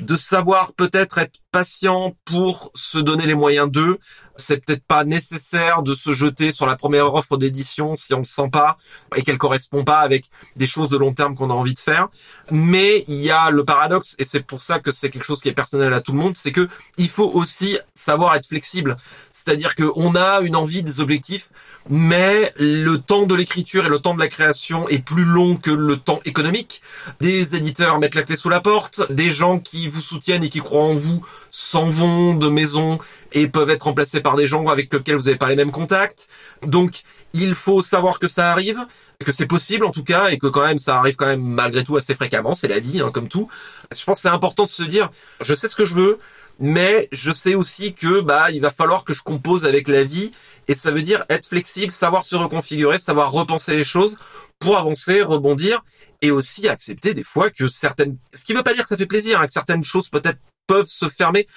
de 0.00 0.16
savoir 0.16 0.72
peut-être 0.72 1.18
être 1.18 1.38
patient 1.52 2.16
pour 2.24 2.72
se 2.74 2.98
donner 2.98 3.26
les 3.26 3.34
moyens 3.34 3.70
d'eux. 3.70 3.98
C'est 4.36 4.56
peut-être 4.56 4.84
pas 4.84 5.04
nécessaire 5.04 5.82
de 5.82 5.94
se 5.94 6.12
jeter 6.12 6.50
sur 6.50 6.66
la 6.66 6.74
première 6.74 7.14
offre 7.14 7.36
d'édition 7.36 7.94
si 7.94 8.14
on 8.14 8.20
ne 8.20 8.24
sent 8.24 8.48
pas 8.50 8.78
et 9.14 9.22
qu'elle 9.22 9.38
correspond 9.38 9.84
pas 9.84 9.98
avec 9.98 10.24
des 10.56 10.66
choses 10.66 10.88
de 10.88 10.96
long 10.96 11.12
terme 11.12 11.34
qu'on 11.34 11.50
a 11.50 11.54
envie 11.54 11.74
de 11.74 11.78
faire. 11.78 12.08
Mais 12.50 13.04
il 13.06 13.18
y 13.18 13.30
a 13.30 13.50
le 13.50 13.64
paradoxe 13.64 14.16
et 14.18 14.24
c'est 14.24 14.40
pour 14.40 14.62
ça 14.62 14.80
que 14.80 14.90
c'est 14.90 15.10
quelque 15.10 15.24
chose 15.24 15.40
qui 15.40 15.50
est 15.50 15.54
personnel 15.54 15.92
à 15.92 16.00
tout 16.00 16.12
le 16.12 16.18
monde, 16.18 16.36
c'est 16.36 16.52
que 16.52 16.68
il 16.96 17.10
faut 17.10 17.30
aussi 17.30 17.78
savoir 17.94 18.34
être 18.34 18.46
flexible. 18.46 18.96
C'est-à-dire 19.30 19.74
qu'on 19.74 20.14
a 20.16 20.40
une 20.40 20.56
envie 20.56 20.82
des 20.82 21.00
objectifs, 21.00 21.50
mais 21.90 22.52
le 22.56 22.96
temps 22.96 23.26
de 23.26 23.34
l'écriture 23.34 23.84
et 23.84 23.88
le 23.90 23.98
temps 23.98 24.14
de 24.14 24.20
la 24.20 24.28
création 24.28 24.88
est 24.88 25.04
plus 25.04 25.24
long 25.24 25.56
que 25.56 25.70
le 25.70 25.98
temps 25.98 26.20
économique. 26.24 26.80
Des 27.20 27.54
éditeurs 27.54 27.98
mettent 27.98 28.14
la 28.14 28.22
clé 28.22 28.36
sous 28.36 28.48
la 28.48 28.60
porte, 28.60 29.12
des 29.12 29.28
gens 29.28 29.58
vous 29.88 30.00
soutiennent 30.00 30.44
et 30.44 30.50
qui 30.50 30.60
croient 30.60 30.84
en 30.84 30.94
vous 30.94 31.20
s'en 31.50 31.88
vont 31.88 32.34
de 32.34 32.48
maison 32.48 32.98
et 33.32 33.48
peuvent 33.48 33.70
être 33.70 33.84
remplacés 33.84 34.20
par 34.20 34.36
des 34.36 34.46
gens 34.46 34.68
avec 34.68 34.92
lesquels 34.92 35.16
vous 35.16 35.24
n'avez 35.24 35.36
pas 35.36 35.48
les 35.48 35.56
mêmes 35.56 35.70
contacts. 35.70 36.28
Donc, 36.66 37.02
il 37.32 37.54
faut 37.54 37.82
savoir 37.82 38.18
que 38.18 38.28
ça 38.28 38.50
arrive, 38.50 38.86
que 39.24 39.32
c'est 39.32 39.46
possible 39.46 39.84
en 39.84 39.90
tout 39.90 40.04
cas, 40.04 40.30
et 40.30 40.38
que 40.38 40.46
quand 40.46 40.66
même 40.66 40.78
ça 40.78 40.96
arrive 40.98 41.16
quand 41.16 41.26
même 41.26 41.42
malgré 41.42 41.84
tout 41.84 41.96
assez 41.96 42.14
fréquemment. 42.14 42.54
C'est 42.54 42.68
la 42.68 42.80
vie, 42.80 43.00
hein, 43.00 43.10
comme 43.12 43.28
tout. 43.28 43.48
Je 43.96 44.04
pense 44.04 44.18
que 44.18 44.22
c'est 44.22 44.28
important 44.28 44.64
de 44.64 44.68
se 44.68 44.82
dire, 44.82 45.10
je 45.40 45.54
sais 45.54 45.68
ce 45.68 45.76
que 45.76 45.84
je 45.84 45.94
veux, 45.94 46.18
mais 46.58 47.08
je 47.12 47.32
sais 47.32 47.54
aussi 47.54 47.94
que 47.94 48.20
bah 48.20 48.50
il 48.50 48.60
va 48.60 48.70
falloir 48.70 49.04
que 49.04 49.14
je 49.14 49.22
compose 49.22 49.64
avec 49.64 49.88
la 49.88 50.02
vie, 50.02 50.32
et 50.68 50.74
ça 50.74 50.90
veut 50.90 51.02
dire 51.02 51.24
être 51.28 51.46
flexible, 51.46 51.92
savoir 51.92 52.24
se 52.24 52.36
reconfigurer, 52.36 52.98
savoir 52.98 53.32
repenser 53.32 53.74
les 53.74 53.84
choses 53.84 54.16
pour 54.62 54.78
avancer, 54.78 55.22
rebondir, 55.22 55.82
et 56.20 56.30
aussi 56.30 56.68
accepter 56.68 57.14
des 57.14 57.24
fois 57.24 57.50
que 57.50 57.66
certaines, 57.66 58.16
ce 58.32 58.44
qui 58.44 58.54
veut 58.54 58.62
pas 58.62 58.72
dire 58.72 58.84
que 58.84 58.88
ça 58.88 58.96
fait 58.96 59.06
plaisir, 59.06 59.40
hein, 59.40 59.46
que 59.46 59.52
certaines 59.52 59.82
choses 59.82 60.08
peut-être 60.08 60.38
peuvent 60.68 60.88
se 60.88 61.08
fermer 61.08 61.48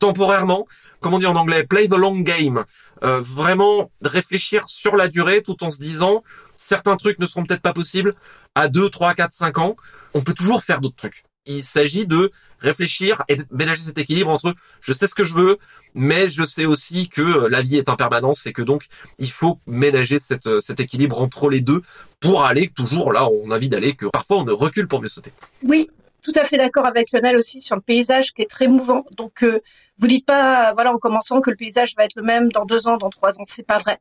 temporairement. 0.00 0.66
Comment 1.00 1.18
dire 1.18 1.30
en 1.30 1.36
anglais? 1.36 1.64
Play 1.64 1.88
the 1.88 1.94
long 1.94 2.18
game. 2.20 2.64
Euh, 3.04 3.20
vraiment 3.20 3.90
réfléchir 4.02 4.66
sur 4.66 4.96
la 4.96 5.08
durée 5.08 5.42
tout 5.42 5.62
en 5.62 5.68
se 5.68 5.78
disant 5.78 6.22
certains 6.56 6.96
trucs 6.96 7.18
ne 7.18 7.26
seront 7.26 7.44
peut-être 7.44 7.60
pas 7.60 7.74
possibles 7.74 8.14
à 8.54 8.68
2, 8.68 8.88
3, 8.88 9.12
4, 9.12 9.32
5 9.32 9.58
ans. 9.58 9.76
On 10.14 10.22
peut 10.22 10.32
toujours 10.32 10.64
faire 10.64 10.80
d'autres 10.80 10.96
trucs. 10.96 11.24
Il 11.44 11.62
s'agit 11.62 12.06
de 12.06 12.32
réfléchir 12.60 13.22
et 13.28 13.36
de 13.36 13.44
ménager 13.50 13.82
cet 13.82 13.98
équilibre 13.98 14.30
entre 14.30 14.54
je 14.80 14.94
sais 14.94 15.06
ce 15.06 15.14
que 15.14 15.24
je 15.24 15.34
veux, 15.34 15.58
mais 15.92 16.28
je 16.28 16.44
sais 16.44 16.64
aussi 16.64 17.10
que 17.10 17.46
la 17.48 17.60
vie 17.60 17.76
est 17.76 17.90
impermanence 17.90 18.46
et 18.46 18.54
que 18.54 18.62
donc 18.62 18.86
il 19.18 19.30
faut 19.30 19.60
ménager 19.66 20.18
cette, 20.18 20.60
cet 20.60 20.80
équilibre 20.80 21.20
entre 21.20 21.50
les 21.50 21.60
deux 21.60 21.82
pour 22.24 22.44
aller 22.44 22.68
toujours 22.68 23.12
là 23.12 23.26
où 23.28 23.42
on 23.44 23.50
a 23.50 23.56
envie 23.56 23.68
d'aller, 23.68 23.92
que 23.92 24.06
parfois 24.06 24.38
on 24.38 24.44
ne 24.44 24.52
recule 24.52 24.88
pour 24.88 25.00
mieux 25.00 25.08
sauter. 25.08 25.32
Oui, 25.62 25.90
tout 26.22 26.32
à 26.36 26.44
fait 26.44 26.56
d'accord 26.56 26.86
avec 26.86 27.12
Lionel 27.12 27.36
aussi 27.36 27.60
sur 27.60 27.76
le 27.76 27.82
paysage 27.82 28.32
qui 28.32 28.42
est 28.42 28.50
très 28.50 28.66
mouvant. 28.66 29.04
Donc, 29.12 29.44
euh, 29.44 29.60
vous 29.98 30.06
dites 30.06 30.24
pas, 30.24 30.72
voilà, 30.72 30.92
en 30.92 30.98
commençant 30.98 31.40
que 31.42 31.50
le 31.50 31.56
paysage 31.56 31.94
va 31.96 32.04
être 32.04 32.16
le 32.16 32.22
même 32.22 32.50
dans 32.50 32.64
deux 32.64 32.88
ans, 32.88 32.96
dans 32.96 33.10
trois 33.10 33.38
ans. 33.40 33.44
C'est 33.44 33.66
pas 33.66 33.78
vrai. 33.78 33.98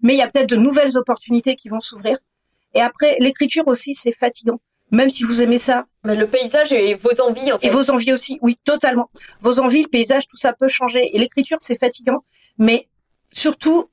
Mais 0.00 0.14
il 0.14 0.18
y 0.18 0.22
a 0.22 0.28
peut-être 0.28 0.48
de 0.48 0.56
nouvelles 0.56 0.96
opportunités 0.96 1.56
qui 1.56 1.68
vont 1.68 1.80
s'ouvrir. 1.80 2.16
Et 2.74 2.80
après, 2.80 3.16
l'écriture 3.18 3.66
aussi, 3.66 3.94
c'est 3.94 4.12
fatigant. 4.12 4.60
Même 4.92 5.10
si 5.10 5.24
vous 5.24 5.42
aimez 5.42 5.58
ça. 5.58 5.86
Mais 6.04 6.14
le 6.14 6.28
paysage 6.28 6.72
et 6.72 6.94
vos 6.94 7.20
envies, 7.20 7.52
en 7.52 7.58
fait. 7.58 7.66
Et 7.66 7.70
vos 7.70 7.90
envies 7.90 8.12
aussi, 8.12 8.38
oui, 8.42 8.56
totalement. 8.64 9.10
Vos 9.40 9.58
envies, 9.58 9.82
le 9.82 9.88
paysage, 9.88 10.28
tout 10.28 10.36
ça 10.36 10.52
peut 10.52 10.68
changer. 10.68 11.10
Et 11.14 11.18
l'écriture, 11.18 11.56
c'est 11.60 11.78
fatigant. 11.78 12.24
Mais 12.58 12.88
surtout, 13.32 13.88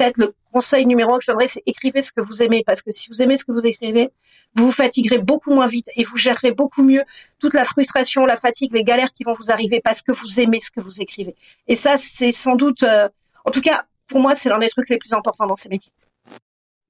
peut-être 0.00 0.16
le 0.16 0.34
conseil 0.52 0.86
numéro 0.86 1.14
un 1.14 1.18
que 1.18 1.24
je 1.24 1.30
donnerais, 1.30 1.48
c'est 1.48 1.62
écrivez 1.66 2.00
ce 2.02 2.12
que 2.12 2.20
vous 2.20 2.42
aimez. 2.42 2.62
Parce 2.64 2.82
que 2.82 2.90
si 2.90 3.08
vous 3.10 3.22
aimez 3.22 3.36
ce 3.36 3.44
que 3.44 3.52
vous 3.52 3.66
écrivez, 3.66 4.10
vous 4.54 4.66
vous 4.66 4.72
fatiguerez 4.72 5.18
beaucoup 5.18 5.52
moins 5.52 5.66
vite 5.66 5.90
et 5.96 6.04
vous 6.04 6.16
gérerez 6.16 6.52
beaucoup 6.52 6.82
mieux 6.82 7.04
toute 7.38 7.54
la 7.54 7.64
frustration, 7.64 8.24
la 8.24 8.36
fatigue, 8.36 8.72
les 8.72 8.84
galères 8.84 9.12
qui 9.12 9.24
vont 9.24 9.32
vous 9.32 9.50
arriver 9.50 9.80
parce 9.82 10.02
que 10.02 10.12
vous 10.12 10.40
aimez 10.40 10.60
ce 10.60 10.70
que 10.70 10.80
vous 10.80 11.00
écrivez. 11.00 11.34
Et 11.68 11.76
ça, 11.76 11.96
c'est 11.96 12.32
sans 12.32 12.56
doute, 12.56 12.82
euh, 12.82 13.08
en 13.44 13.50
tout 13.50 13.60
cas, 13.60 13.84
pour 14.06 14.20
moi, 14.20 14.34
c'est 14.34 14.48
l'un 14.48 14.58
des 14.58 14.70
trucs 14.70 14.88
les 14.88 14.98
plus 14.98 15.12
importants 15.12 15.46
dans 15.46 15.54
ces 15.54 15.68
métiers. 15.68 15.92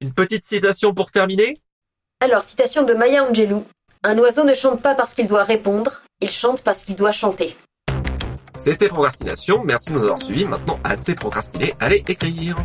Une 0.01 0.13
petite 0.13 0.45
citation 0.45 0.95
pour 0.95 1.11
terminer? 1.11 1.59
Alors, 2.21 2.45
citation 2.45 2.85
de 2.85 2.95
Maya 2.95 3.25
Angelou. 3.25 3.67
Un 4.03 4.17
oiseau 4.19 4.45
ne 4.45 4.55
chante 4.55 4.81
pas 4.81 4.95
parce 4.95 5.13
qu'il 5.15 5.29
doit 5.29 5.43
répondre, 5.43 6.03
il 6.21 6.31
chante 6.31 6.63
parce 6.63 6.85
qu'il 6.85 6.97
doit 6.97 7.13
chanter. 7.13 7.55
C'était 8.59 8.89
Procrastination, 8.89 9.63
merci 9.65 9.91
de 9.91 9.95
nous 9.95 10.05
avoir 10.05 10.23
suivis. 10.23 10.45
Maintenant, 10.45 10.79
assez 10.85 11.15
procrastiné, 11.15 11.75
allez 11.81 12.03
écrire. 12.07 12.57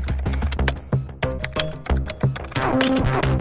Thank 2.77 3.25
you. 3.25 3.34